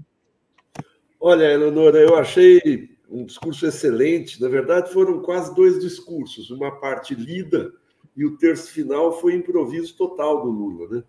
[1.19, 4.39] Olha, Eleonora, eu achei um discurso excelente.
[4.39, 7.73] Na verdade, foram quase dois discursos, uma parte lida
[8.15, 11.05] e o terço final foi improviso total do Lula, né?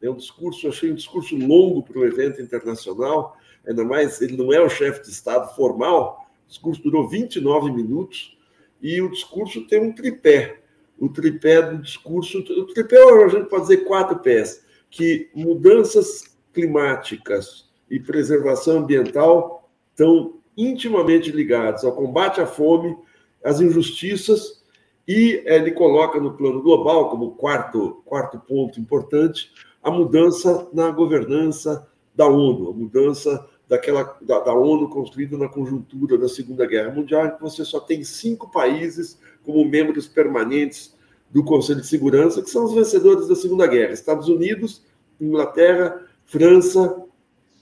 [0.00, 4.50] É um discurso, achei um discurso longo para um evento internacional, ainda mais ele não
[4.50, 6.26] é o chefe de Estado formal.
[6.46, 8.34] O discurso durou 29 minutos
[8.80, 10.62] e o discurso tem um tripé.
[10.98, 14.63] O tripé do discurso, o tripé a gente pode dizer quatro pés
[14.94, 22.96] que mudanças climáticas e preservação ambiental estão intimamente ligados ao combate à fome,
[23.42, 24.62] às injustiças
[25.06, 29.50] E ele coloca no plano global, como quarto, quarto ponto importante,
[29.82, 36.16] a mudança na governança da ONU, a mudança daquela da, da, ONU construída na conjuntura
[36.16, 40.93] da Segunda Guerra Mundial, em que você só tem cinco países como membros permanentes
[41.34, 44.84] do Conselho de Segurança, que são os vencedores da Segunda Guerra: Estados Unidos,
[45.20, 47.02] Inglaterra, França,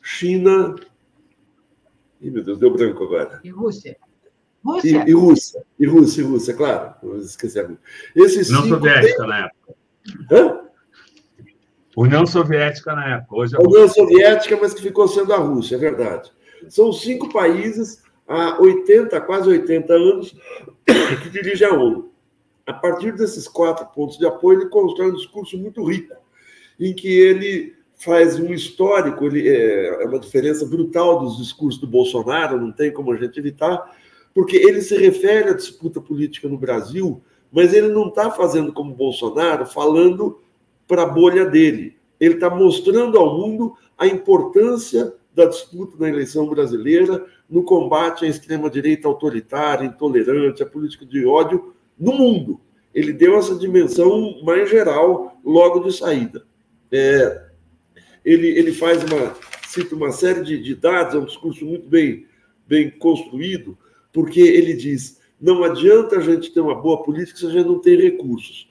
[0.02, 0.76] China.
[2.20, 3.40] Ih, meu Deus, deu branco agora.
[3.42, 3.96] E Rússia.
[4.62, 5.04] Rússia.
[5.06, 5.64] E, e Rússia.
[5.78, 6.94] E Rússia, e Rússia, claro.
[7.16, 7.80] Esqueci a Rússia.
[8.14, 9.74] Esses Não Soviética na época.
[10.30, 10.60] Hã?
[11.96, 13.36] União Soviética na época.
[13.36, 16.30] Hoje é a União Soviética, mas que ficou sendo a Rússia, é verdade.
[16.68, 20.36] São cinco países há 80, quase 80 anos,
[21.22, 22.11] que dirigem a ONU.
[22.66, 26.14] A partir desses quatro pontos de apoio, ele constrói um discurso muito rico,
[26.78, 31.86] em que ele faz um histórico, ele é, é uma diferença brutal dos discursos do
[31.86, 33.96] Bolsonaro, não tem como a gente evitar,
[34.34, 38.94] porque ele se refere à disputa política no Brasil, mas ele não está fazendo como
[38.94, 40.40] Bolsonaro, falando
[40.86, 41.96] para a bolha dele.
[42.18, 48.28] Ele está mostrando ao mundo a importância da disputa na eleição brasileira no combate à
[48.28, 52.60] extrema-direita autoritária, intolerante, à política de ódio no mundo.
[52.92, 56.44] Ele deu essa dimensão mais geral logo de saída.
[56.90, 57.46] É,
[58.24, 59.34] ele, ele faz uma
[59.68, 62.26] cita uma série de, de dados, é um discurso muito bem,
[62.66, 63.78] bem construído,
[64.12, 67.78] porque ele diz: não adianta a gente ter uma boa política se a gente não
[67.78, 68.68] tem recursos.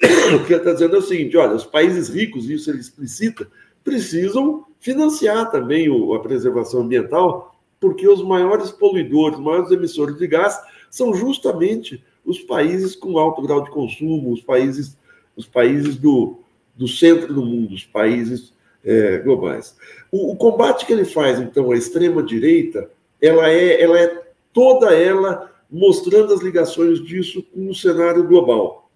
[0.34, 3.50] O que ele está dizendo é o seguinte: olha, os países ricos, isso ele explicita,
[3.82, 10.58] precisam financiar também a preservação ambiental, porque os maiores poluidores, os maiores emissores de gás
[10.90, 14.96] são justamente os países com alto grau de consumo, os países,
[15.34, 16.40] os países do,
[16.76, 18.52] do centro do mundo, os países
[18.84, 19.76] é, globais.
[20.12, 25.50] O, o, combate que ele faz, então, à extrema-direita, ela é, ela é toda ela
[25.70, 28.90] mostrando as ligações disso com o cenário global.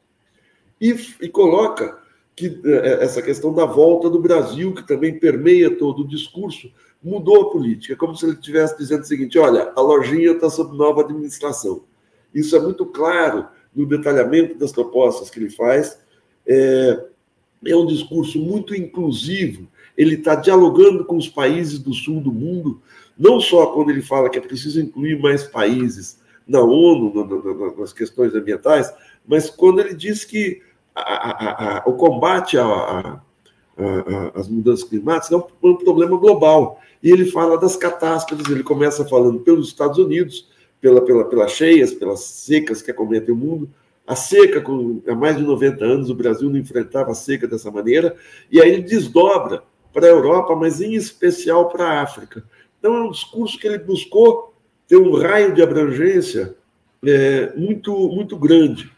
[0.80, 1.98] E, e coloca
[2.36, 6.70] que é, essa questão da volta do Brasil, que também permeia todo o discurso,
[7.02, 10.76] mudou a política, como se ele estivesse dizendo o seguinte: olha, a lojinha está sob
[10.76, 11.84] nova administração.
[12.34, 15.98] Isso é muito claro no detalhamento das propostas que ele faz.
[16.46, 17.04] É,
[17.66, 22.80] é um discurso muito inclusivo, ele está dialogando com os países do sul do mundo,
[23.16, 27.76] não só quando ele fala que é preciso incluir mais países na ONU, na, na,
[27.76, 28.92] nas questões ambientais,
[29.26, 30.60] mas quando ele diz que
[30.94, 32.56] a, a, a, o combate
[34.34, 36.80] às mudanças climáticas é um, um problema global.
[37.02, 40.48] E ele fala das catástrofes, ele começa falando pelos Estados Unidos,
[40.82, 43.70] pela, pela, pelas cheias, pelas secas que acometem o mundo,
[44.04, 47.70] a seca, com há mais de 90 anos, o Brasil não enfrentava a seca dessa
[47.70, 48.16] maneira,
[48.50, 49.62] e aí ele desdobra
[49.92, 52.44] para a Europa, mas em especial para a África.
[52.78, 54.52] Então, é um discurso que ele buscou
[54.88, 56.56] ter um raio de abrangência
[57.06, 58.90] é, muito, muito grande.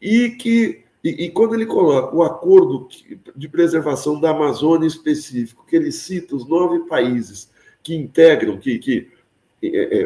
[0.00, 2.88] E que e, e, quando ele coloca o acordo
[3.36, 7.48] de preservação da Amazônia específico, que ele cita os nove países
[7.80, 9.08] que integram, que, que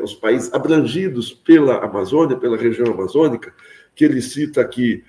[0.02, 3.52] os países abrangidos pela Amazônia, pela região amazônica,
[3.94, 5.04] que ele cita aqui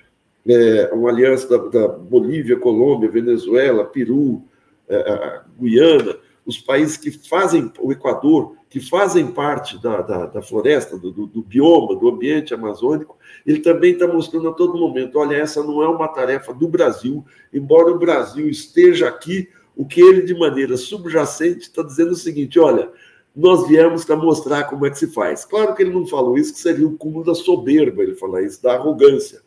[0.46, 4.42] é, uma aliança da, da, Bolívia, Colômbia, Venezuela, Peru,
[4.88, 10.98] é, Guiana, os países que fazem, o Equador, que fazem parte da, da, da floresta,
[10.98, 13.16] do, do, do, bioma, do ambiente amazônico,
[13.46, 17.24] ele também está mostrando a todo momento: olha, essa não é uma tarefa do Brasil,
[17.52, 22.58] embora o Brasil esteja aqui, o que ele, de maneira subjacente, está dizendo o seguinte:
[22.58, 22.90] olha,
[23.34, 25.44] nós viemos para mostrar como é que se faz.
[25.44, 28.62] Claro que ele não falou isso, que seria o cúmulo da soberba, ele falar isso,
[28.62, 29.40] da arrogância.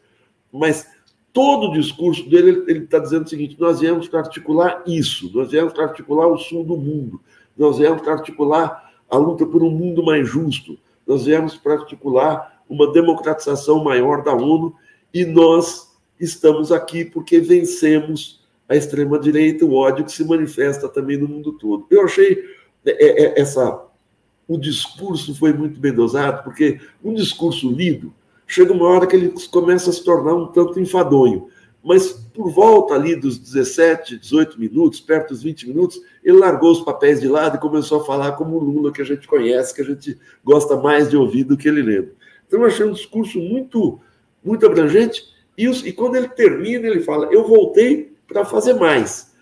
[0.51, 0.88] Mas
[1.31, 5.51] todo o discurso dele, ele está dizendo o seguinte: nós viemos para articular isso, nós
[5.51, 7.21] viemos para articular o sul do mundo,
[7.55, 12.63] nós viemos para articular a luta por um mundo mais justo, nós viemos para articular
[12.67, 14.73] uma democratização maior da ONU
[15.13, 21.27] e nós estamos aqui porque vencemos a extrema-direita, o ódio que se manifesta também no
[21.27, 21.86] mundo todo.
[21.91, 22.41] Eu achei
[22.86, 23.86] essa
[24.47, 28.13] o discurso foi muito bem dosado, porque um discurso lido
[28.45, 31.47] chega uma hora que ele começa a se tornar um tanto enfadonho.
[31.83, 36.81] Mas por volta ali dos 17, 18 minutos, perto dos 20 minutos, ele largou os
[36.81, 39.81] papéis de lado e começou a falar como o Lula que a gente conhece, que
[39.81, 42.11] a gente gosta mais de ouvir do que ele lendo.
[42.47, 43.99] Então eu achei um discurso muito,
[44.43, 45.23] muito abrangente.
[45.57, 49.33] E, os, e quando ele termina, ele fala: Eu voltei para fazer mais.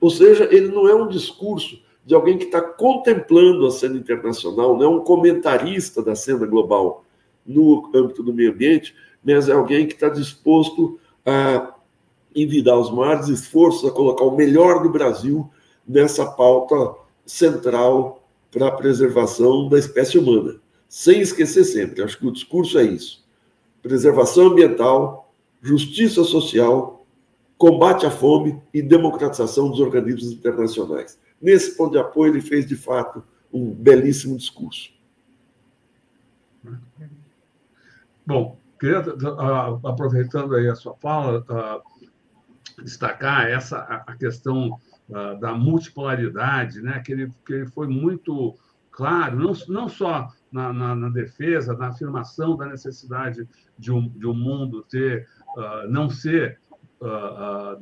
[0.00, 4.78] Ou seja, ele não é um discurso de alguém que está contemplando a cena internacional,
[4.78, 7.04] não é um comentarista da cena global
[7.44, 11.74] no âmbito do meio ambiente, mas é alguém que está disposto a
[12.34, 15.50] envidar os maiores esforços, a colocar o melhor do Brasil
[15.86, 16.94] nessa pauta
[17.26, 22.02] central para a preservação da espécie humana, sem esquecer sempre.
[22.02, 23.22] Acho que o discurso é isso.
[23.82, 25.30] preservação ambiental,
[25.60, 27.04] justiça social,
[27.58, 31.18] combate à fome e democratização dos organismos internacionais.
[31.40, 33.22] Nesse ponto de apoio, ele fez, de fato,
[33.52, 34.92] um belíssimo discurso.
[38.26, 44.78] Bom, queria, uh, aproveitando aí a sua fala, uh, destacar essa a questão
[45.08, 47.00] uh, da multipolaridade, né?
[47.00, 48.54] que, ele, que ele foi muito
[48.90, 54.26] claro, não, não só na, na, na, defesa, na afirmação da necessidade de um, de
[54.26, 55.28] um mundo ter,
[55.88, 56.58] não ser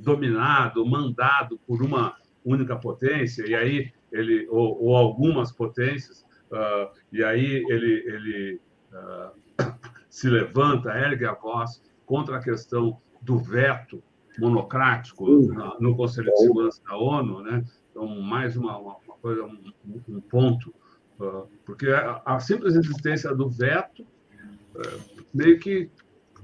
[0.01, 2.15] dominado, mandado por uma
[2.47, 6.25] única potência, e aí ele ou, ou algumas potências,
[7.13, 8.61] e aí ele, ele
[10.09, 14.03] se levanta, ergue a voz contra a questão do veto
[14.39, 15.27] monocrático
[15.81, 17.65] no Conselho de Segurança da ONU, né?
[17.91, 19.73] Então, mais uma, uma coisa, um,
[20.09, 20.73] um ponto,
[21.19, 25.91] uh, porque a, a, simples existência do veto uh, meio que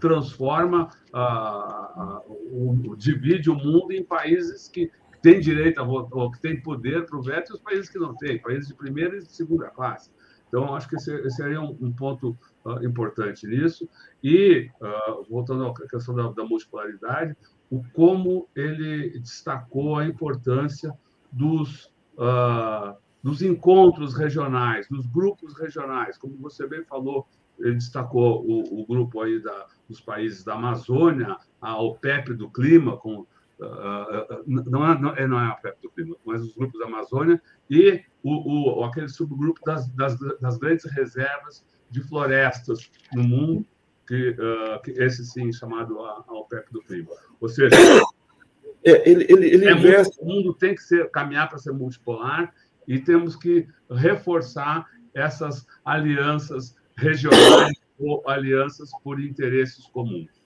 [0.00, 4.90] transforma, uh, o, divide o mundo em países que
[5.22, 7.98] têm direito a votar, ou que têm poder para o veto e os países que
[7.98, 10.10] não têm, países de primeira e de segunda classe.
[10.48, 13.88] Então, acho que esse, seria um, um ponto uh, importante nisso.
[14.22, 17.34] E, uh, voltando à questão da, da, multipolaridade,
[17.70, 20.92] o como ele destacou a importância
[21.32, 21.86] dos,
[22.18, 26.18] uh, dos encontros regionais, dos grupos regionais.
[26.18, 27.26] Como você bem falou,
[27.58, 32.98] ele destacou o, o grupo aí da, dos países da Amazônia, a OPEP do clima,
[32.98, 33.26] com
[33.62, 36.86] Uh, não, é, não, é, não é a FEP do clima, mas os grupos da
[36.86, 37.40] Amazônia
[37.70, 43.66] e o, o, aquele subgrupo das, das, das grandes reservas de florestas no mundo,
[44.06, 47.10] que, uh, que esse sim chamado a, a OPEP do clima.
[47.40, 47.74] Ou seja,
[48.84, 50.16] é, ele, ele, ele é investe...
[50.20, 52.52] o mundo tem que ser, caminhar para ser multipolar
[52.88, 60.41] e temos que reforçar essas alianças regionais ou alianças por interesses comuns.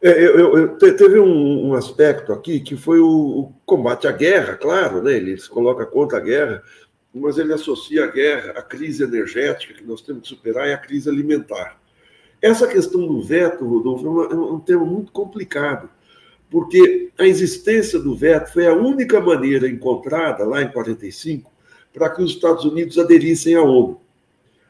[0.00, 4.12] É, eu, eu, eu, teve um, um, aspecto aqui que foi o, o, combate à
[4.12, 5.12] guerra, claro, né?
[5.14, 6.62] ele se coloca contra a guerra,
[7.12, 10.78] mas ele associa a guerra à crise energética que nós temos que superar e à
[10.78, 11.80] crise alimentar.
[12.40, 15.90] Essa questão do veto, Rodolfo, é, uma, é um tema muito complicado,
[16.48, 21.50] porque a existência do veto foi a única maneira encontrada lá em 45
[21.92, 24.00] para que os Estados Unidos aderissem à ONU.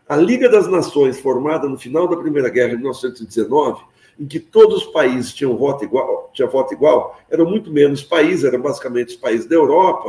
[0.08, 3.82] A Liga das Nações, formada no final da Primeira Guerra, em 1919,
[4.18, 8.44] em que todos os países tinham voto igual, tinha voto igual, eram muito menos países,
[8.44, 10.08] eram basicamente os países da Europa,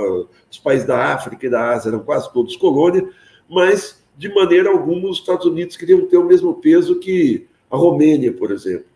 [0.50, 3.08] os países da África e da Ásia eram quase todos colônia,
[3.48, 8.34] mas de maneira alguma os Estados Unidos queriam ter o mesmo peso que a Romênia,
[8.34, 8.88] por exemplo.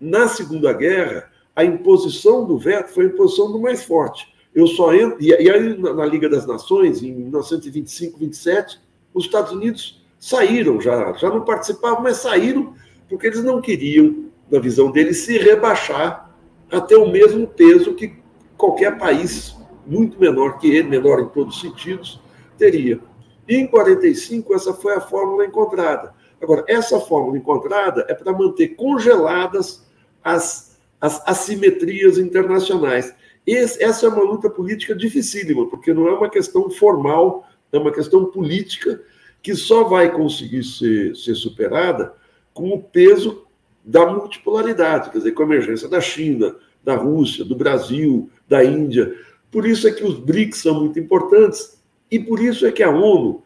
[0.00, 4.32] Na Segunda Guerra, a imposição do veto foi a imposição do mais forte.
[4.54, 8.80] Eu só entro, e aí na Liga das Nações, em 1925, 27,
[9.12, 12.74] os Estados Unidos saíram já, já não participavam, mas saíram
[13.08, 16.30] porque eles não queriam na visão dele, se rebaixar
[16.70, 18.14] até o mesmo peso que
[18.56, 22.20] qualquer país muito menor que ele, menor em todos os sentidos,
[22.56, 23.00] teria.
[23.48, 26.14] E em 45, essa foi a fórmula encontrada.
[26.40, 29.86] Agora, essa fórmula encontrada é para manter congeladas
[30.22, 33.14] as, as assimetrias internacionais.
[33.46, 37.92] Esse, essa é uma luta política dificílima, porque não é uma questão formal, é uma
[37.92, 39.00] questão política
[39.42, 42.14] que só vai conseguir ser, ser superada
[42.54, 43.43] com o peso
[43.84, 49.14] da multipolaridade, quer dizer, com a emergência da China, da Rússia, do Brasil, da Índia.
[49.50, 51.78] Por isso é que os BRICS são muito importantes
[52.10, 53.42] e por isso é que a ONU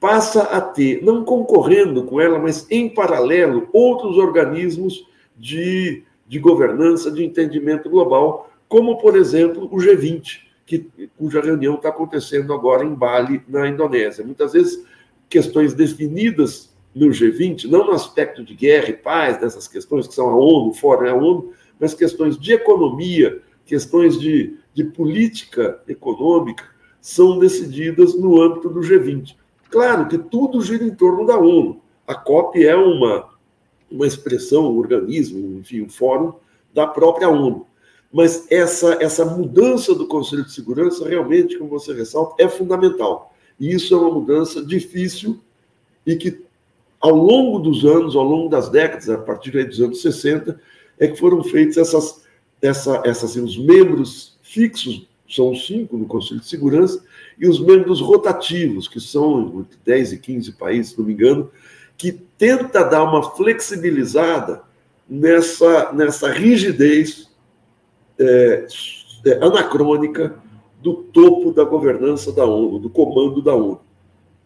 [0.00, 7.10] passa a ter, não concorrendo com ela, mas em paralelo, outros organismos de, de governança,
[7.10, 10.86] de entendimento global, como, por exemplo, o G20, que,
[11.16, 14.24] cuja reunião está acontecendo agora em Bali, na Indonésia.
[14.24, 14.84] Muitas vezes,
[15.28, 20.28] questões definidas no G20, não no aspecto de guerra e paz, dessas questões que são
[20.28, 26.64] a ONU, fora a ONU, mas questões de economia, questões de, de política econômica,
[27.00, 29.36] são decididas no âmbito do G20.
[29.70, 31.80] Claro que tudo gira em torno da ONU.
[32.06, 33.28] A COP é uma,
[33.90, 36.32] uma expressão, um organismo, enfim, um fórum
[36.72, 37.66] da própria ONU.
[38.12, 43.34] Mas essa, essa mudança do Conselho de Segurança, realmente, como você ressalta, é fundamental.
[43.60, 45.38] E isso é uma mudança difícil
[46.06, 46.47] e que
[47.00, 50.60] ao longo dos anos, ao longo das décadas, a partir dos anos 60,
[50.98, 52.22] é que foram feitos essas,
[52.60, 57.04] essa, assim, os membros fixos, são cinco no Conselho de Segurança,
[57.38, 61.50] e os membros rotativos, que são entre 10 e 15 países, se não me engano,
[61.96, 64.62] que tenta dar uma flexibilizada
[65.08, 67.28] nessa, nessa rigidez
[68.18, 68.66] é,
[69.26, 70.36] é, anacrônica
[70.80, 73.80] do topo da governança da ONU, do comando da ONU.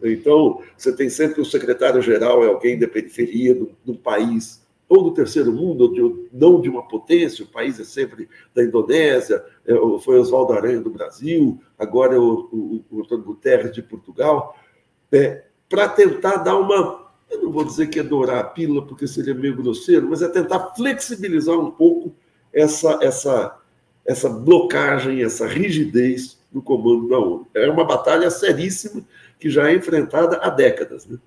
[0.05, 5.15] Então, você tem sempre o secretário-geral, é alguém da periferia do, do país ou do
[5.15, 9.73] terceiro mundo, ou de, não de uma potência, o país é sempre da Indonésia, é,
[10.01, 14.55] foi Oswaldo Aranha do Brasil, agora é o, o, o Antônio Guterres de Portugal,
[15.11, 19.07] é, para tentar dar uma, eu não vou dizer que é dourar a pílula, porque
[19.07, 22.15] seria meio grosseiro, mas é tentar flexibilizar um pouco
[22.53, 23.59] essa, essa,
[24.05, 27.47] essa blocagem, essa rigidez no comando da ONU.
[27.55, 29.03] É uma batalha seríssima
[29.43, 31.05] que já é enfrentada há décadas.
[31.05, 31.19] Né?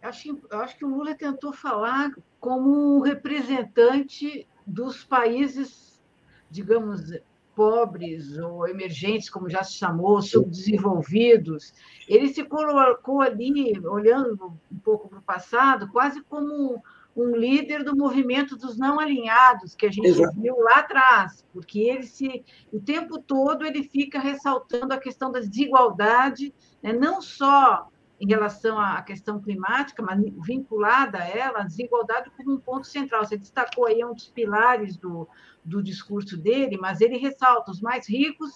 [0.00, 6.02] Acho, acho que o Lula tentou falar como representante dos países,
[6.50, 7.12] digamos,
[7.54, 11.74] pobres ou emergentes, como já se chamou, subdesenvolvidos.
[12.08, 16.82] Ele se colocou ali, olhando um pouco para o passado, quase como
[17.16, 20.40] um líder do movimento dos não alinhados, que a gente Exato.
[20.40, 25.40] viu lá atrás, porque ele se o tempo todo ele fica ressaltando a questão da
[25.40, 26.52] desigualdade,
[26.82, 27.88] né, não só
[28.20, 33.24] em relação à questão climática, mas vinculada a ela, a desigualdade como um ponto central.
[33.24, 35.28] Você destacou aí um dos pilares do,
[35.64, 38.50] do discurso dele, mas ele ressalta os mais ricos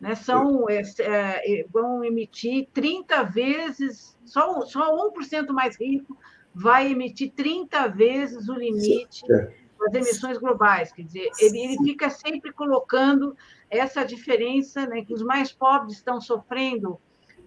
[0.00, 6.16] né, são, é, é, vão emitir 30 vezes, só, só 1% mais rico
[6.54, 10.92] vai emitir 30 vezes o limite das emissões globais.
[10.92, 13.36] Quer dizer, ele, ele fica sempre colocando
[13.68, 17.00] essa diferença, né, que os mais pobres estão sofrendo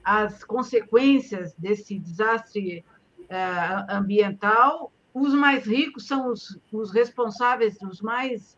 [0.03, 2.83] as consequências desse desastre
[3.21, 8.57] uh, ambiental, os mais ricos são os, os responsáveis, os mais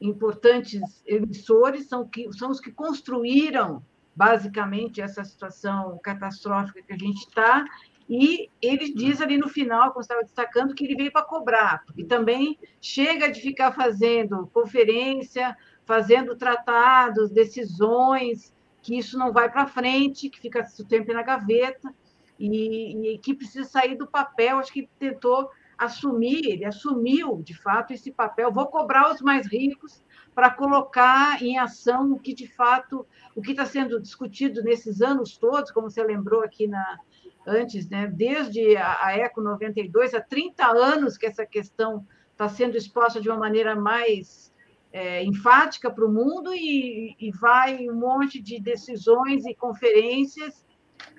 [0.00, 3.82] importantes emissores, são, que, são os que construíram,
[4.14, 7.64] basicamente, essa situação catastrófica que a gente está,
[8.14, 12.04] e ele diz ali no final, como estava destacando, que ele veio para cobrar, e
[12.04, 15.56] também chega de ficar fazendo conferência,
[15.86, 21.90] fazendo tratados, decisões, que isso não vai para frente, que fica o tempo na gaveta,
[22.38, 24.58] e, e, que precisa sair do papel.
[24.58, 25.48] Acho que ele tentou
[25.78, 28.52] assumir, ele assumiu de fato esse papel.
[28.52, 30.04] Vou cobrar os mais ricos
[30.34, 35.38] para colocar em ação o que de fato, o que está sendo discutido nesses anos
[35.38, 36.98] todos, como você lembrou aqui na,
[37.46, 38.06] antes, né?
[38.06, 43.38] desde a, ECO 92, há 30 anos que essa questão está sendo exposta de uma
[43.38, 44.52] maneira mais
[44.92, 50.64] é, enfática para o mundo e, e vai um monte de decisões e conferências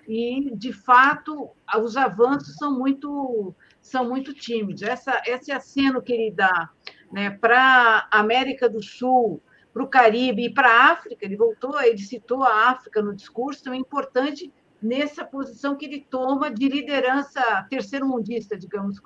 [0.08, 1.50] e de fato
[1.82, 6.70] os avanços são muito são muito tímidos essa esse aceno que ele dá
[7.12, 9.42] né, para a América do Sul
[9.74, 13.62] para o Caribe e para a África ele voltou ele citou a África no discurso
[13.62, 14.54] então é importante
[14.84, 19.02] nessa posição que ele toma de liderança terceiro mundista digamos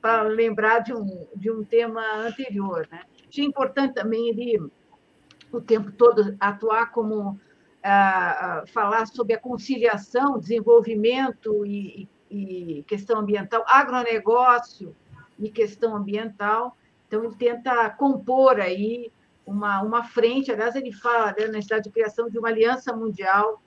[0.00, 3.02] para lembrar de um de um tema anterior né
[3.34, 4.62] Achei importante também ele,
[5.50, 7.36] o tempo todo, atuar como.
[7.82, 14.96] Ah, ah, falar sobre a conciliação, desenvolvimento e, e, questão ambiental, agronegócio
[15.38, 16.74] e questão ambiental.
[17.06, 19.12] Então, ele tenta compor aí
[19.44, 20.50] uma, uma frente.
[20.50, 23.60] Aliás, ele fala da necessidade de criação de uma aliança mundial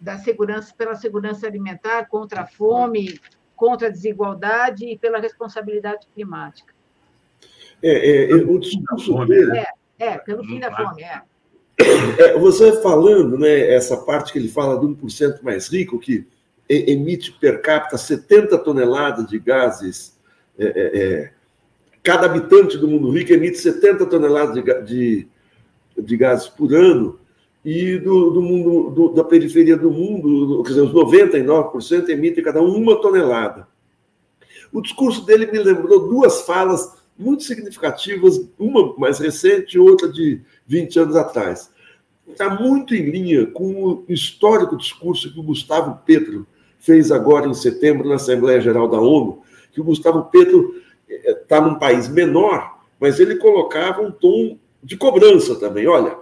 [0.00, 3.20] da segurança pela segurança alimentar, contra a fome,
[3.56, 6.72] contra a desigualdade e pela responsabilidade climática.
[7.82, 9.58] É, é, o discurso dele.
[9.58, 9.66] É,
[9.98, 11.22] é, pelo fim da fome, é.
[12.18, 12.38] é.
[12.38, 16.26] Você falando, né, essa parte que ele fala do 1% mais rico, que
[16.68, 20.18] emite per capita 70 toneladas de gases,
[20.58, 21.32] é, é, é,
[22.02, 25.28] cada habitante do mundo rico emite 70 toneladas de, de,
[25.96, 27.18] de gases por ano,
[27.70, 32.62] e do, do mundo do, da periferia do mundo, quer dizer, os 99% emitem cada
[32.62, 33.68] um uma tonelada.
[34.72, 40.40] O discurso dele me lembrou duas falas muito significativas, uma mais recente e outra de
[40.66, 41.70] 20 anos atrás.
[42.26, 46.46] Está muito em linha com o histórico discurso que o Gustavo Petro
[46.78, 49.42] fez agora em setembro na Assembleia Geral da ONU,
[49.72, 50.74] que o Gustavo Petro
[51.06, 55.86] está eh, num país menor, mas ele colocava um tom de cobrança também.
[55.86, 56.16] Olha,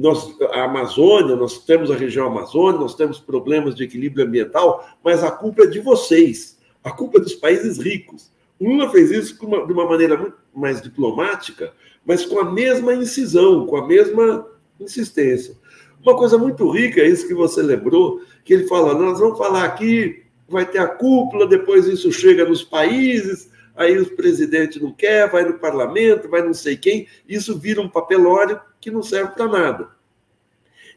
[0.00, 5.22] nós, a Amazônia, nós temos a região Amazônia, nós temos problemas de equilíbrio ambiental, mas
[5.22, 8.32] a culpa é de vocês, a culpa é dos países ricos.
[8.58, 13.66] O Lula fez isso de uma maneira muito mais diplomática, mas com a mesma incisão,
[13.66, 14.46] com a mesma
[14.80, 15.54] insistência.
[16.02, 19.64] Uma coisa muito rica é isso que você lembrou, que ele fala: nós vamos falar
[19.64, 25.30] aqui, vai ter a cúpula, depois isso chega nos países, aí o presidente não quer,
[25.30, 29.48] vai no parlamento, vai não sei quem, isso vira um papelório que não serve para
[29.48, 29.88] nada.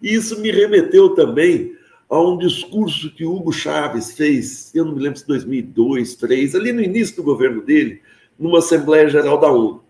[0.02, 1.76] E isso me remeteu também
[2.10, 6.72] a um discurso que Hugo Chávez fez, eu não me lembro se 2002, 2003, ali
[6.72, 8.02] no início do governo dele,
[8.38, 9.84] numa Assembleia Geral da ONU,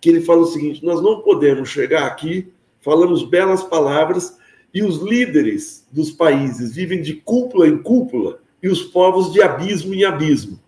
[0.00, 4.36] que ele fala o seguinte: nós não podemos chegar aqui, falamos belas palavras
[4.72, 9.94] e os líderes dos países vivem de cúpula em cúpula e os povos de abismo
[9.94, 10.58] em abismo.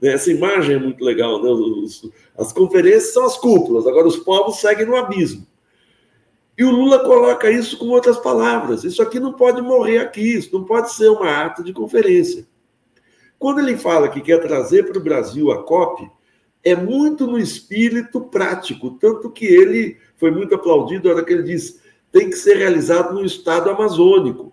[0.00, 0.12] Né?
[0.12, 1.42] Essa imagem é muito legal.
[1.42, 1.50] Né?
[2.38, 5.46] As conferências são as cúpulas, agora os povos seguem no abismo.
[6.58, 8.82] E o Lula coloca isso com outras palavras.
[8.84, 12.46] Isso aqui não pode morrer aqui, isso não pode ser uma ata de conferência.
[13.38, 16.10] Quando ele fala que quer trazer para o Brasil a COP,
[16.64, 21.42] é muito no espírito prático, tanto que ele foi muito aplaudido na hora que ele
[21.42, 21.80] diz
[22.10, 24.52] tem que ser realizado no estado amazônico,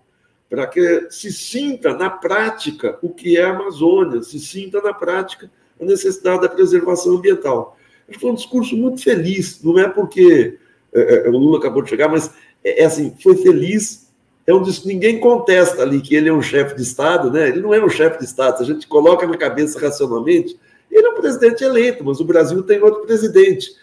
[0.50, 5.50] para que se sinta na prática o que é a Amazônia, se sinta na prática
[5.80, 7.76] a necessidade da preservação ambiental.
[8.20, 10.58] Foi um discurso muito feliz, não é porque
[10.94, 12.30] é, é, o Lula acabou de chegar, mas
[12.62, 14.04] é, é assim, foi feliz.
[14.46, 17.48] É um ninguém contesta ali que ele é um chefe de Estado, né?
[17.48, 18.58] Ele não é um chefe de Estado.
[18.58, 20.58] Se a gente coloca na cabeça racionalmente,
[20.90, 23.74] ele é um presidente eleito, mas o Brasil tem outro presidente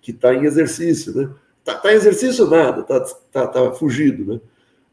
[0.00, 1.30] que está em exercício, né?
[1.60, 3.00] Está tá em exercício nada, está
[3.32, 4.40] tá, tá fugido, né?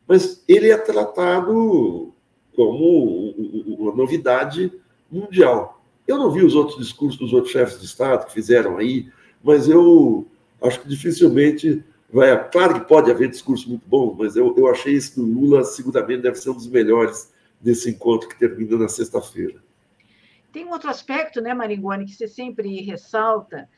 [0.08, 2.14] Mas ele é tratado
[2.56, 3.32] como
[3.78, 4.72] uma novidade
[5.12, 5.82] mundial.
[6.08, 9.08] Eu não vi os outros discursos dos outros chefes de Estado que fizeram aí,
[9.44, 10.26] mas eu
[10.62, 12.50] acho que dificilmente vai.
[12.50, 16.22] Claro que pode haver discurso muito bom, mas eu, eu achei esse do Lula, seguramente,
[16.22, 19.62] deve ser um dos melhores desse encontro que termina na sexta-feira.
[20.52, 23.70] Tem um outro aspecto, né, Maringoni, que você sempre ressalta,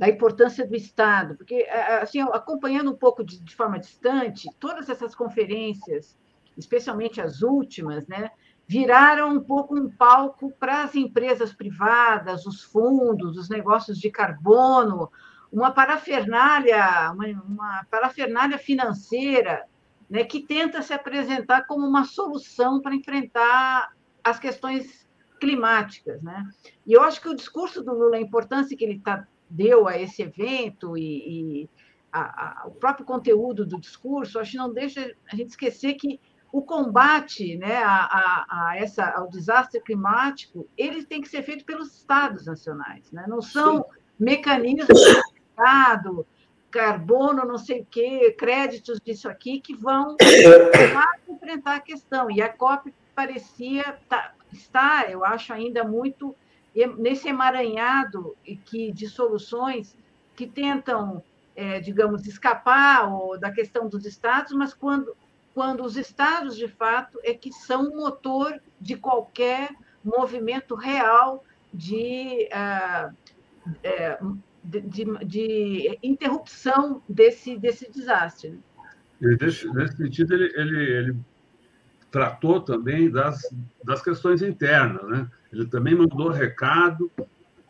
[0.00, 1.66] da importância do Estado, porque,
[2.00, 6.16] assim, acompanhando um pouco de, de forma distante, todas essas conferências,
[6.56, 8.30] especialmente as últimas, né,
[8.66, 15.10] viraram um pouco um palco para as empresas privadas, os fundos, os negócios de carbono,
[15.52, 19.64] uma parafernália, uma, uma parafernália financeira
[20.08, 23.92] né, que tenta se apresentar como uma solução para enfrentar
[24.22, 25.08] as questões
[25.40, 26.22] climáticas.
[26.22, 26.44] Né?
[26.86, 29.98] E eu acho que o discurso do Lula, a importância que ele tá, deu a
[29.98, 31.70] esse evento e, e
[32.12, 36.20] a, a, o próprio conteúdo do discurso, acho que não deixa a gente esquecer que
[36.52, 41.94] o combate né, a, a, essa, ao desastre climático ele tem que ser feito pelos
[41.96, 43.24] estados nacionais, né?
[43.28, 43.84] não são Sim.
[44.18, 44.88] mecanismos
[45.60, 46.26] mercado,
[46.70, 50.16] carbono, não sei o quê, créditos disso aqui, que vão
[51.28, 52.30] enfrentar a questão.
[52.30, 56.34] E a COP parecia tá, estar, eu acho, ainda muito
[56.96, 59.96] nesse emaranhado que, de soluções
[60.36, 61.22] que tentam,
[61.56, 65.14] é, digamos, escapar ou, da questão dos estados, mas quando,
[65.52, 69.70] quando os estados, de fato, é que são o motor de qualquer
[70.04, 71.44] movimento real
[71.74, 78.50] de uh, de, de, interrupção desse, desse desastre.
[79.20, 79.36] Né?
[79.40, 81.16] Nesse, sentido, ele, ele, ele
[82.10, 83.42] tratou também das,
[83.84, 85.08] das questões internas.
[85.08, 85.28] Né?
[85.52, 87.10] Ele também mandou recado,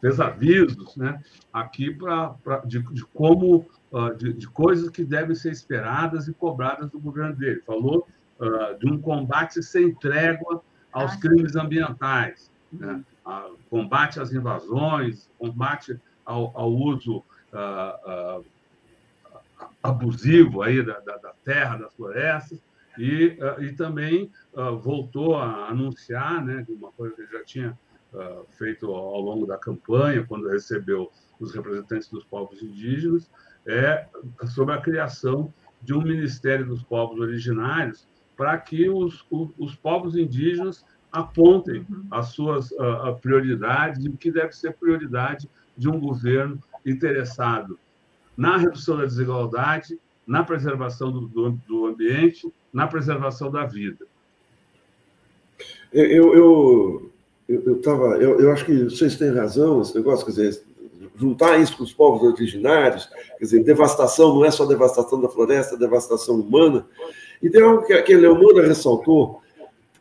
[0.00, 1.22] fez avisos né?
[1.52, 6.32] aqui pra, pra, de, de como uh, de, de, coisas que devem ser esperadas e
[6.32, 7.60] cobradas do governo dele.
[7.66, 8.06] Falou
[8.38, 10.62] uh, de um combate sem trégua
[10.92, 13.02] aos ah, crimes ambientais, né?
[13.26, 18.44] uh, combate às invasões, combate ao, ao uso uh, uh,
[19.82, 22.58] abusivo aí da, da, da, terra, das florestas,
[22.98, 24.30] e, uh, e também
[24.82, 27.78] voltou a anunciar, né, uma coisa que ele já tinha
[28.58, 33.30] feito ao longo da campanha, quando recebeu os representantes dos povos indígenas,
[33.64, 34.06] é
[34.48, 38.06] sobre a criação de um Ministério dos Povos Originários
[38.36, 42.06] para que os, os, os, povos indígenas apontem uhum.
[42.10, 47.78] as suas uh, prioridades e o que deve ser prioridade de um governo interessado
[48.36, 54.06] na redução da desigualdade, na preservação do, do, do ambiente, na preservação da vida.
[55.92, 57.12] Eu, eu,
[57.48, 60.62] eu, eu, tava, eu, eu acho que vocês têm razão, esse negócio, quer dizer,
[61.16, 63.06] juntar isso com os povos originários,
[63.38, 66.86] quer dizer, devastação não é só devastação da floresta, é devastação humana.
[67.42, 69.42] E tem algo que, a Leonora ressaltou,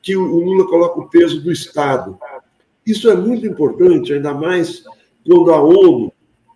[0.02, 2.18] que o Lula coloca o peso do Estado.
[2.86, 4.84] Isso é muito importante, ainda mais
[5.30, 6.12] quando a ONU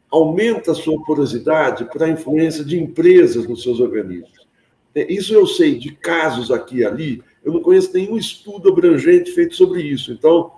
[0.10, 4.48] aumenta a sua porosidade para a influência de empresas nos seus organismos.
[4.96, 9.32] É, isso eu sei de casos aqui e ali, eu não conheço nenhum estudo abrangente
[9.32, 10.54] feito sobre isso, então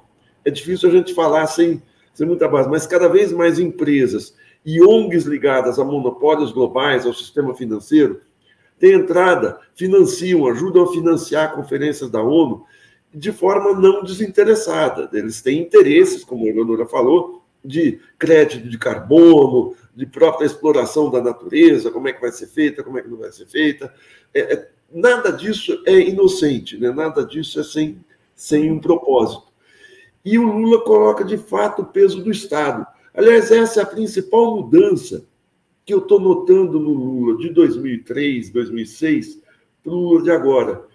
[0.46, 4.34] é difícil a gente falar sem, sem muita base, mas cada vez mais empresas
[4.66, 8.22] e ONGs ligadas a monopólios globais, ao sistema financeiro,
[8.80, 12.64] têm entrada, financiam, ajudam a financiar conferências da ONU
[13.14, 15.10] de forma não desinteressada.
[15.12, 21.22] Eles têm interesses, como a Eleonora falou, de crédito de carbono, de própria exploração da
[21.22, 23.94] natureza, como é que vai ser feita, como é que não vai ser feita.
[24.34, 26.92] É, é, nada disso é inocente, né?
[26.92, 28.04] nada disso é sem,
[28.36, 29.46] sem um propósito.
[30.24, 32.86] E o Lula coloca, de fato, o peso do Estado.
[33.14, 35.26] Aliás, essa é a principal mudança
[35.86, 39.42] que eu estou notando no Lula de 2003, 2006,
[39.84, 40.86] para o Lula de agora.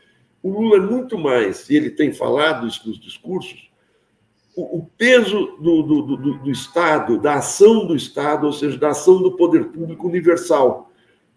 [0.43, 3.70] O Lula é muito mais, e ele tem falado isso nos discursos,
[4.61, 8.91] o, o peso do, do, do, do, Estado, da ação do Estado, ou seja, da
[8.91, 10.91] ação do poder público universal.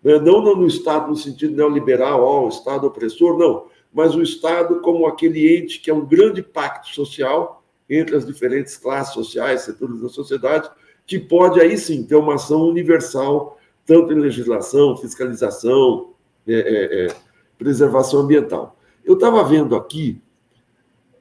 [0.04, 0.20] Né?
[0.20, 5.08] Não no Estado no sentido neoliberal, ó, o Estado opressor, não, mas o Estado como
[5.08, 10.10] aquele ente que é um grande pacto social entre as diferentes classes sociais, setores da
[10.10, 10.70] sociedade,
[11.06, 16.14] que pode aí sim ter uma ação universal, tanto em legislação, fiscalização,
[16.48, 17.16] é, é, é,
[17.58, 18.78] preservação ambiental.
[19.04, 20.22] Eu estava vendo aqui,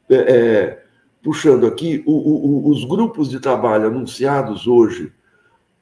[0.08, 0.82] é, é,
[1.22, 5.12] puxando aqui, o, o, os grupos de trabalho anunciados hoje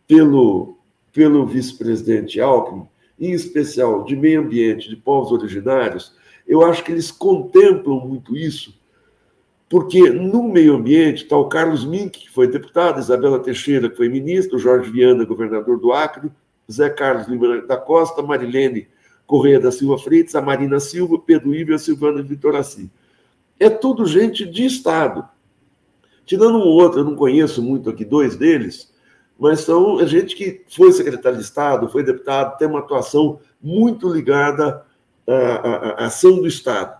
[0.06, 0.76] pelo,
[1.12, 2.86] pelo vice-presidente Alckmin,
[3.18, 6.14] em especial de meio ambiente, de povos originários,
[6.46, 8.78] eu acho que eles contemplam muito isso,
[9.68, 14.08] porque no meio ambiente está o Carlos Mink, que foi deputado, Isabela Teixeira, que foi
[14.08, 16.30] ministro, Jorge Viana, governador do Acre,
[16.70, 18.88] Zé Carlos Lima da Costa, Marilene
[19.26, 22.90] Correia da Silva Freitas, a Marina Silva, Pedro Ivo e a Silvana Vitorassi.
[23.60, 25.28] É tudo gente de Estado.
[26.24, 28.90] Tirando um outro, eu não conheço muito aqui, dois deles,
[29.38, 34.84] mas são gente que foi secretário de Estado, foi deputado, tem uma atuação muito ligada
[35.26, 36.98] à, à, à ação do Estado.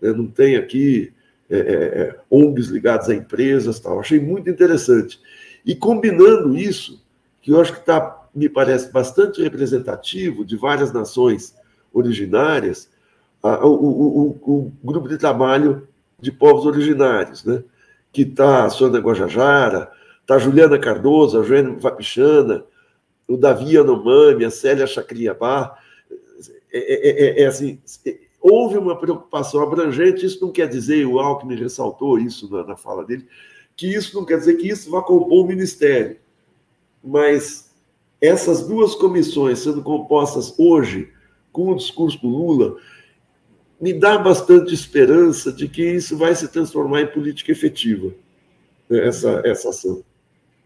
[0.00, 1.12] Não tem aqui
[1.48, 2.70] é, é, é ONGs
[3.08, 3.98] a empresas tal.
[3.98, 5.20] Achei muito interessante.
[5.64, 7.04] E combinando isso,
[7.40, 11.54] que eu acho que está me parece bastante representativo de várias nações
[11.92, 12.89] originárias,
[13.42, 15.88] o, o, o, o grupo de trabalho
[16.20, 17.62] de povos originários, né?
[18.12, 22.64] que está a Sônia Guajajara, está a Juliana Cardoso, a Joana Vapichana,
[23.26, 25.76] o Davi Anomami, a Célia Chacriabá.
[26.72, 27.80] É, é, é, é, assim,
[28.40, 33.04] houve uma preocupação abrangente, isso não quer dizer, o Alckmin ressaltou isso na, na fala
[33.04, 33.26] dele,
[33.76, 36.16] que isso não quer dizer que isso vá compor o ministério,
[37.02, 37.70] mas
[38.20, 41.12] essas duas comissões sendo compostas hoje
[41.50, 42.76] com o discurso do Lula
[43.80, 48.12] me dá bastante esperança de que isso vai se transformar em política efetiva,
[48.88, 50.04] né, essa, essa ação.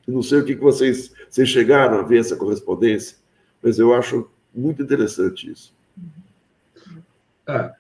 [0.07, 3.17] não sei o que vocês, vocês chegaram a ver essa correspondência,
[3.63, 5.73] mas eu acho muito interessante isso.
[7.47, 7.73] É,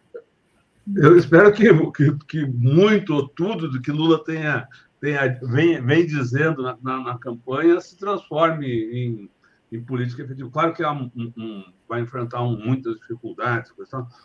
[0.97, 4.69] eu espero que, que, que, muito ou tudo do que Lula tenha,
[5.01, 9.31] tenha vem, vem dizendo na, na, na campanha se transforme em,
[9.73, 10.51] em política efetiva.
[10.51, 13.73] Claro que um, um, vai enfrentar um, muitas dificuldades,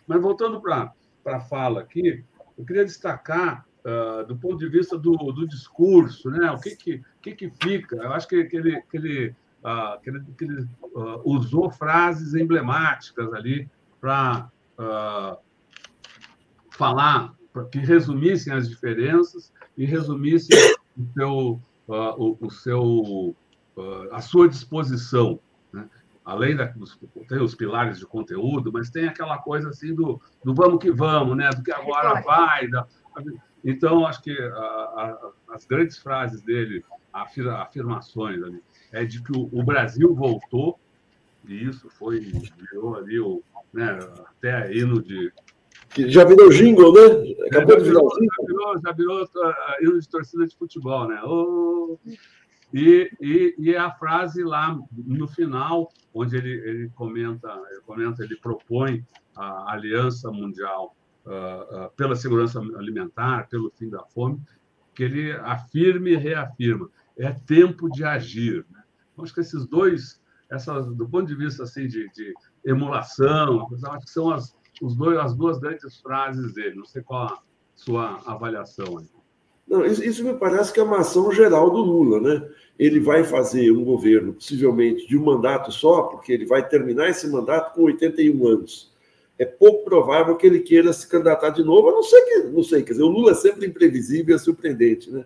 [0.06, 0.92] mas voltando para
[1.24, 2.24] a fala aqui,
[2.58, 7.02] eu queria destacar, uh, do ponto de vista do, do discurso, né, o que, que,
[7.22, 7.96] que, que fica.
[7.96, 12.34] Eu acho que, que ele, que ele, uh, que ele, que ele uh, usou frases
[12.34, 13.68] emblemáticas ali
[14.00, 14.50] para
[16.70, 20.56] falar, para que resumissem as diferenças e resumissem
[20.96, 23.36] o seu, o, o seu
[24.10, 25.38] à sua disposição.
[26.30, 26.96] Além da, dos,
[27.28, 31.36] tem os pilares de conteúdo, mas tem aquela coisa assim do, do vamos que vamos,
[31.36, 31.50] né?
[31.50, 32.68] do que agora vai.
[32.68, 32.86] Da,
[33.64, 38.62] então, acho que a, a, as grandes frases dele, afirmações ali,
[38.92, 40.78] é de que o, o Brasil voltou,
[41.48, 45.32] e isso foi, virou ali o, né, até hino de,
[45.96, 47.34] já virou jingle, né?
[47.46, 48.28] Acabou já, de virar virou, jingle.
[48.36, 51.20] Já virou, já virou uh, hino de torcida de futebol, né?
[51.24, 51.98] Oh,
[52.72, 58.36] e, e, e, a frase lá no final, onde ele, ele comenta, ele comenta, ele
[58.36, 59.04] propõe
[59.36, 60.94] a aliança mundial
[61.26, 64.40] uh, uh, pela segurança alimentar, pelo fim da fome,
[64.94, 68.64] que ele afirma e reafirma: é tempo de agir.
[68.70, 68.82] Né?
[69.12, 74.04] Então, acho que esses dois, essas, do ponto de vista assim de, de emulação, acho
[74.06, 76.76] que são as, os dois, as duas grandes frases dele.
[76.76, 77.42] Não sei qual a
[77.74, 79.19] sua avaliação aí.
[79.70, 82.48] Não, isso, isso, me parece que é uma ação geral do Lula, né?
[82.76, 87.28] Ele vai fazer um governo, possivelmente, de um mandato só, porque ele vai terminar esse
[87.28, 88.92] mandato com 81 anos.
[89.38, 92.64] É pouco provável que ele queira se candidatar de novo, a não ser que, não
[92.64, 95.24] sei, quer dizer, o Lula é sempre imprevisível e é surpreendente, né?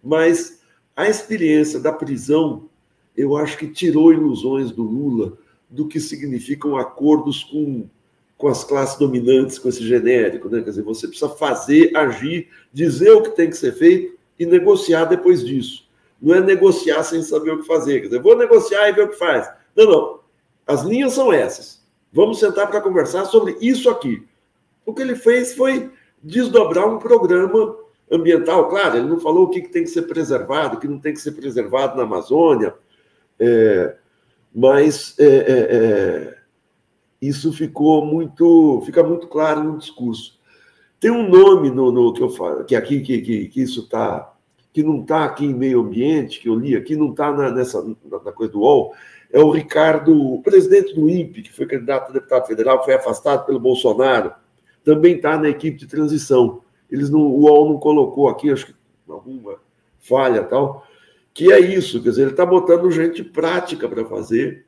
[0.00, 0.62] Mas
[0.94, 2.68] a experiência da prisão,
[3.16, 5.36] eu acho que tirou ilusões do Lula
[5.68, 7.88] do que significam acordos com
[8.42, 10.60] com as classes dominantes, com esse genérico, né?
[10.62, 15.04] Quer dizer, você precisa fazer, agir, dizer o que tem que ser feito e negociar
[15.04, 15.88] depois disso.
[16.20, 18.00] Não é negociar sem saber o que fazer.
[18.00, 19.48] Quer dizer, vou negociar e ver o que faz.
[19.76, 20.20] Não, não.
[20.66, 21.84] As linhas são essas.
[22.12, 24.26] Vamos sentar para conversar sobre isso aqui.
[24.84, 27.76] O que ele fez foi desdobrar um programa
[28.10, 28.68] ambiental.
[28.68, 31.20] Claro, ele não falou o que tem que ser preservado, o que não tem que
[31.20, 32.74] ser preservado na Amazônia,
[33.38, 33.94] é,
[34.52, 35.36] mas é, é,
[35.70, 36.41] é
[37.22, 40.40] isso ficou muito, fica muito claro no discurso.
[40.98, 44.34] Tem um nome no, no que eu falo, que aqui que, que, que isso está,
[44.72, 47.80] que não está aqui em meio ambiente, que eu li aqui, não está na, nessa
[48.04, 48.92] na, coisa do UOL,
[49.30, 53.46] é o Ricardo, o presidente do INPE, que foi candidato a deputado federal, foi afastado
[53.46, 54.32] pelo Bolsonaro,
[54.84, 56.60] também está na equipe de transição.
[56.90, 58.74] Eles não, o UOL não colocou aqui, acho que
[59.08, 59.56] alguma
[60.00, 60.84] falha tal,
[61.32, 64.66] que é isso, quer dizer, ele está botando gente prática para fazer,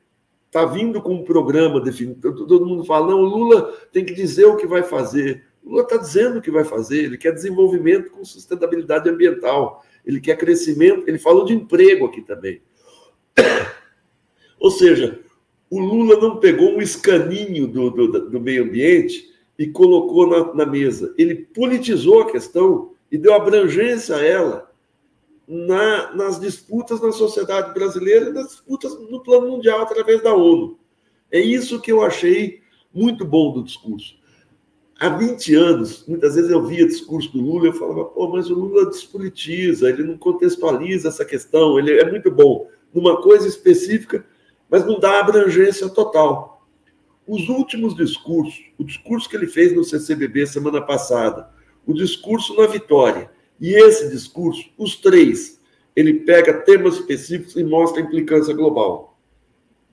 [0.55, 2.33] está vindo com um programa definido.
[2.33, 5.43] Todo mundo fala, não, o Lula tem que dizer o que vai fazer.
[5.61, 10.21] O Lula está dizendo o que vai fazer, ele quer desenvolvimento com sustentabilidade ambiental, ele
[10.21, 12.61] quer crescimento, ele falou de emprego aqui também.
[14.57, 15.19] Ou seja,
[15.69, 19.29] o Lula não pegou um escaninho do, do, do meio ambiente
[19.59, 21.13] e colocou na, na, mesa.
[21.17, 24.64] Ele politizou a questão e deu abrangência a ela
[25.47, 30.79] na, nas disputas na sociedade brasileira e nas disputas no plano mundial através da ONU.
[31.31, 32.61] É isso que eu achei
[32.93, 34.15] muito bom do discurso.
[34.99, 38.49] Há 20 anos, muitas vezes eu via discurso do Lula e eu falava, pô, mas
[38.49, 44.25] o Lula despolitiza, ele não contextualiza essa questão, ele é muito bom numa coisa específica,
[44.69, 46.65] mas não dá abrangência total.
[47.27, 51.49] Os últimos discursos, o discurso que ele fez no CCBB semana passada,
[51.85, 53.29] o discurso na Vitória
[53.59, 55.59] e esse discurso, os três,
[55.95, 59.17] ele pega temas específicos e mostra a implicância global.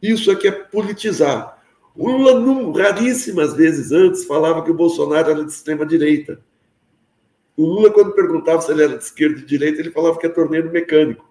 [0.00, 1.62] Isso é que é politizar.
[1.94, 6.40] O Lula, raríssimas vezes antes, falava que o Bolsonaro era de extrema-direita.
[7.56, 10.26] O Lula, quando perguntava se ele era de esquerda e de direita, ele falava que
[10.26, 11.30] é torneiro mecânico.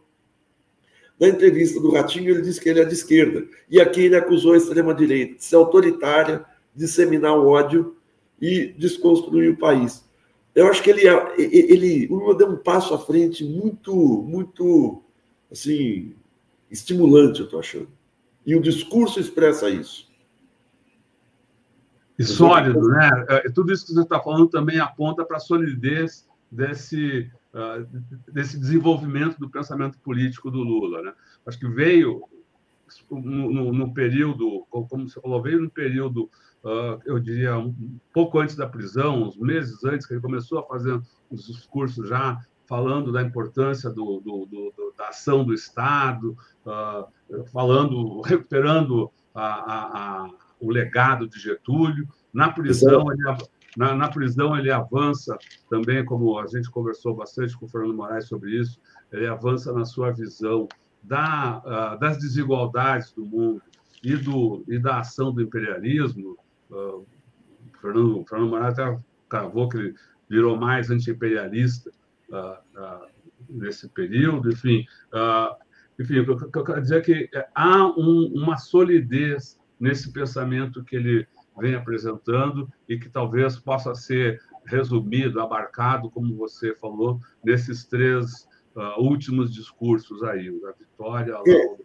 [1.19, 3.45] Na entrevista do Ratinho, ele disse que ele é de esquerda.
[3.69, 7.97] E aqui ele acusou a extrema-direita de ser autoritária, disseminar o ódio
[8.39, 10.03] e desconstruir o país.
[10.53, 11.03] Eu acho que ele,
[11.37, 13.93] ele, o Lula deu um passo à frente muito,
[14.23, 15.01] muito,
[15.49, 16.15] assim,
[16.69, 17.89] estimulante, eu estou achando.
[18.45, 20.11] E o discurso expressa isso.
[22.19, 23.09] E sólido, né?
[23.29, 27.87] É, tudo isso que você está falando também aponta para a solidez desse, uh,
[28.31, 31.01] desse desenvolvimento do pensamento político do Lula.
[31.01, 31.13] Né?
[31.45, 32.21] Acho que veio
[33.09, 36.29] no, no, no período, como você falou, veio no período,
[36.63, 40.67] uh, eu diria, um pouco antes da prisão, uns meses antes, que ele começou a
[40.67, 47.43] fazer os discursos já falando da importância do, do, do, da ação do Estado, uh,
[47.51, 50.29] falando, recuperando a, a, a
[50.61, 52.07] o legado de Getúlio.
[52.31, 53.23] Na prisão, ele,
[53.75, 55.37] na, na, prisão, ele avança
[55.69, 58.79] também, como a gente conversou bastante com o Fernando Moraes sobre isso,
[59.11, 60.67] ele avança na sua visão
[61.03, 63.61] da, uh, das desigualdades do mundo
[64.03, 66.37] e, do, e da ação do imperialismo.
[66.71, 67.05] Uh,
[67.79, 68.99] Fernando, Fernando Moraes até
[69.29, 69.95] cravou que ele
[70.29, 71.91] virou mais anti-imperialista
[72.29, 73.05] uh,
[73.49, 74.85] nesse período, enfim.
[75.99, 80.95] enfim, o que eu quero dizer é que há um, uma solidez nesse pensamento que
[80.95, 81.27] ele
[81.59, 89.01] vem apresentando e que talvez possa ser resumido, abarcado, como você falou, nesses três uh,
[89.01, 91.77] últimos discursos aí, a Vitória, a é.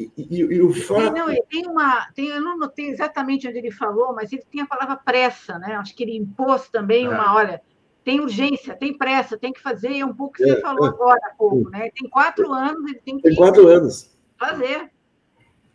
[0.00, 1.14] E, e, e, o fato...
[1.14, 4.66] Não, tem uma, tem, eu não notei exatamente onde ele falou, mas ele tem a
[4.66, 5.74] palavra pressa, né?
[5.74, 7.08] Acho que ele impôs também é.
[7.10, 7.60] uma, olha,
[8.02, 10.88] tem urgência, tem pressa, tem que fazer, é um pouco que você é, falou é.
[10.88, 11.90] agora há pouco, né?
[11.90, 14.10] Tem quatro anos, ele tem que tem quatro anos.
[14.38, 14.90] fazer.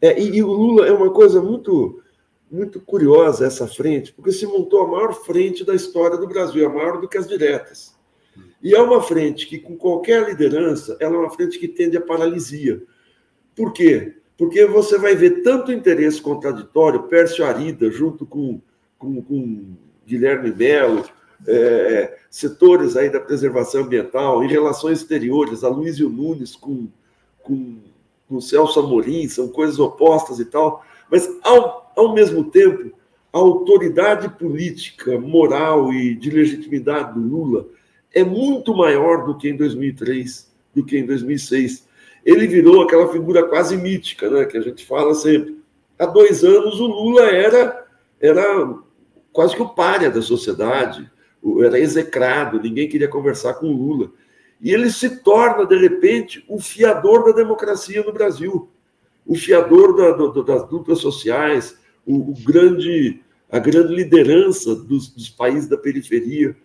[0.02, 2.02] É, e, e, o Lula é uma coisa muito,
[2.50, 6.74] muito curiosa essa frente, porque se montou a maior frente da história do Brasil, a
[6.74, 7.96] maior do que as diretas.
[8.62, 12.02] E é uma frente que, com qualquer liderança, ela é uma frente que tende à
[12.02, 12.82] paralisia.
[13.56, 14.16] Por quê?
[14.38, 18.60] Porque você vai ver tanto interesse contraditório, Pércio Arida, junto com,
[18.97, 19.76] com, com
[20.06, 21.06] Guilherme Melo,
[21.47, 26.88] é, setores aí da preservação ambiental, em relações exteriores, a Luísio Nunes com,
[27.41, 27.78] com
[28.28, 32.91] com Celso Amorim, são coisas opostas e tal, mas ao, ao mesmo tempo,
[33.32, 37.68] a autoridade política, moral e de legitimidade do Lula
[38.14, 41.85] é muito maior do que em 2003, do que em 2006.
[42.26, 45.60] Ele virou aquela figura quase mítica, né, que a gente fala sempre.
[45.98, 47.86] Há dois anos o Lula era,
[48.20, 48.76] era
[49.32, 51.10] quase que o páreo da sociedade,
[51.64, 54.12] era execrado, ninguém queria conversar com o Lula
[54.62, 58.70] e ele se torna, de repente, o fiador da democracia no Brasil,
[59.26, 63.22] o fiador da, do, das lutas sociais, o, o, grande,
[63.52, 66.56] a grande liderança dos, dos países da periferia.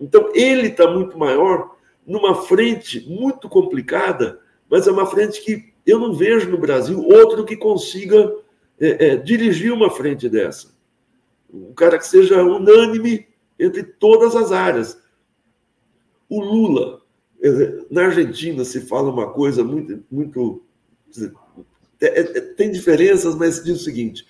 [0.00, 4.40] Então, ele está muito maior, numa frente muito complicada,
[4.70, 8.32] mas é uma frente que eu não vejo no Brasil outro que consiga
[8.78, 10.72] é, é, dirigir uma frente dessa.
[11.52, 13.26] Um cara que seja unânime
[13.58, 14.98] entre todas as áreas.
[16.28, 17.02] O Lula,
[17.90, 20.02] na Argentina se fala uma coisa muito.
[20.10, 20.62] muito
[22.00, 24.24] é, é, tem diferenças, mas diz o seguinte: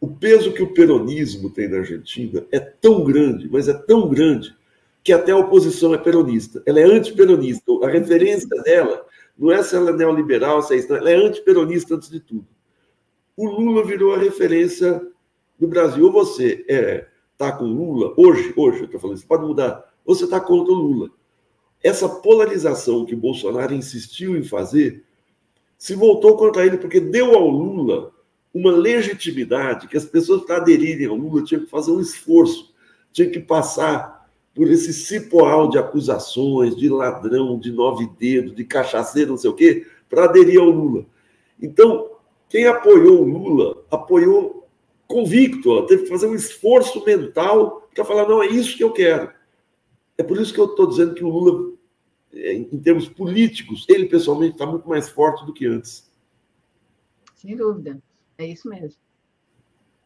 [0.00, 4.56] o peso que o peronismo tem na Argentina é tão grande, mas é tão grande,
[5.04, 6.62] que até a oposição é peronista.
[6.64, 7.70] Ela é antiperonista.
[7.82, 9.04] A referência dela
[9.38, 12.46] não é se ela é neoliberal, se é isso, ela é antiperonista antes de tudo.
[13.36, 15.06] O Lula virou a referência
[15.58, 16.06] do Brasil.
[16.06, 20.14] Ou você está é, com Lula, hoje, hoje eu estou falando, isso pode mudar, ou
[20.14, 21.10] você está contra o Lula
[21.86, 25.04] essa polarização que Bolsonaro insistiu em fazer
[25.78, 28.12] se voltou contra ele, porque deu ao Lula
[28.52, 32.74] uma legitimidade que as pessoas, para aderirem ao Lula, tinham que fazer um esforço,
[33.12, 34.15] tinham que passar
[34.56, 39.54] por esse cipoal de acusações, de ladrão, de nove dedos, de cachaceiro, não sei o
[39.54, 41.04] quê, para aderir ao Lula.
[41.60, 42.10] Então,
[42.48, 44.66] quem apoiou o Lula, apoiou
[45.06, 48.92] convicto, ó, teve que fazer um esforço mental para falar: não, é isso que eu
[48.92, 49.30] quero.
[50.16, 51.74] É por isso que eu estou dizendo que o Lula,
[52.32, 56.10] é, em termos políticos, ele pessoalmente está muito mais forte do que antes.
[57.34, 58.00] Sem dúvida.
[58.38, 58.98] É isso mesmo.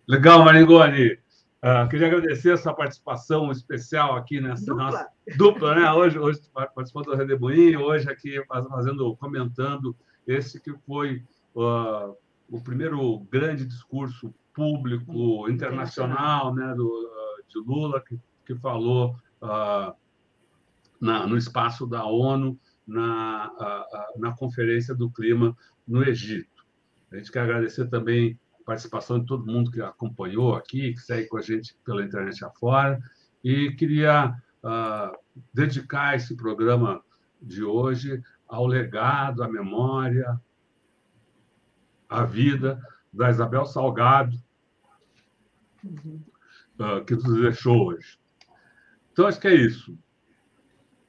[0.08, 1.20] Legal, Maringoni.
[1.62, 4.84] Uh, queria agradecer a sua participação especial aqui nessa dupla.
[4.84, 5.92] nossa dupla, né?
[5.92, 6.40] Hoje, hoje
[6.74, 9.94] participando do Redemoinho, hoje aqui fazendo, comentando
[10.26, 11.22] esse que foi
[11.54, 12.16] uh,
[12.48, 19.14] o primeiro grande discurso público internacional, né, do, uh, de Lula que, que falou
[21.00, 23.50] na, no espaço da ONU na,
[24.16, 25.56] na Conferência do Clima
[25.86, 26.64] no Egito.
[27.12, 28.38] A gente quer agradecer também
[28.70, 33.00] participação de todo mundo que acompanhou aqui, que segue com a gente pela internet afora.
[33.42, 35.16] E queria uh,
[35.52, 37.02] dedicar esse programa
[37.42, 40.40] de hoje ao legado, à memória,
[42.08, 42.80] à vida
[43.12, 44.36] da Isabel Salgado,
[45.84, 48.20] uh, que nos deixou hoje.
[49.10, 49.98] Então, acho que é isso.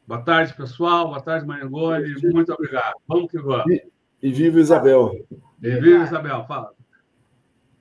[0.08, 1.10] Boa tarde, pessoal.
[1.10, 2.16] Boa tarde, Marangoni.
[2.34, 2.96] Muito obrigado.
[3.08, 3.72] Vamos que vamos.
[3.72, 3.92] E,
[4.24, 5.12] e viva Isabel.
[5.60, 6.44] Bem-vindo, Isabel.
[6.48, 6.81] Fala.